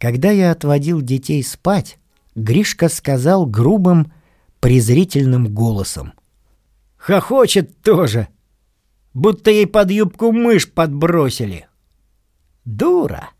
Когда 0.00 0.32
я 0.32 0.50
отводил 0.50 1.00
детей 1.02 1.44
спать, 1.44 1.98
Гришка 2.36 2.90
сказал 2.90 3.46
грубым, 3.46 4.12
презрительным 4.60 5.52
голосом. 5.52 6.12
«Хохочет 6.98 7.80
тоже, 7.80 8.28
будто 9.14 9.50
ей 9.50 9.66
под 9.66 9.90
юбку 9.90 10.32
мышь 10.32 10.70
подбросили. 10.70 11.66
Дура!» 12.66 13.30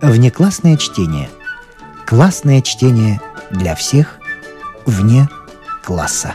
Внеклассное 0.00 0.78
чтение. 0.78 1.28
Классное 2.06 2.62
чтение 2.62 3.20
для 3.50 3.74
всех 3.74 4.18
вне 4.86 5.28
класса. 5.84 6.34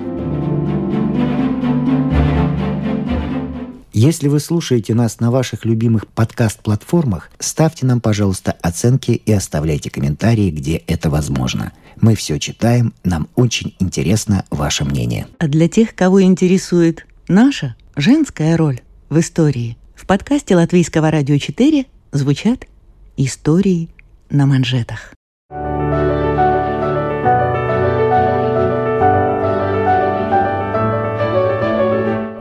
Если 4.03 4.29
вы 4.29 4.39
слушаете 4.39 4.95
нас 4.95 5.19
на 5.19 5.29
ваших 5.29 5.63
любимых 5.63 6.07
подкаст-платформах, 6.07 7.29
ставьте 7.37 7.85
нам, 7.85 8.01
пожалуйста, 8.01 8.57
оценки 8.63 9.11
и 9.11 9.31
оставляйте 9.31 9.91
комментарии, 9.91 10.49
где 10.49 10.77
это 10.87 11.11
возможно. 11.11 11.71
Мы 11.97 12.15
все 12.15 12.39
читаем, 12.39 12.95
нам 13.03 13.27
очень 13.35 13.75
интересно 13.77 14.43
ваше 14.49 14.85
мнение. 14.85 15.27
А 15.37 15.47
для 15.47 15.67
тех, 15.67 15.93
кого 15.93 16.23
интересует 16.23 17.05
наша 17.27 17.75
женская 17.95 18.57
роль 18.57 18.81
в 19.09 19.19
истории, 19.19 19.77
в 19.93 20.07
подкасте 20.07 20.55
Латвийского 20.55 21.11
радио 21.11 21.37
4 21.37 21.85
звучат 22.11 22.65
истории 23.17 23.89
на 24.31 24.47
манжетах. 24.47 25.13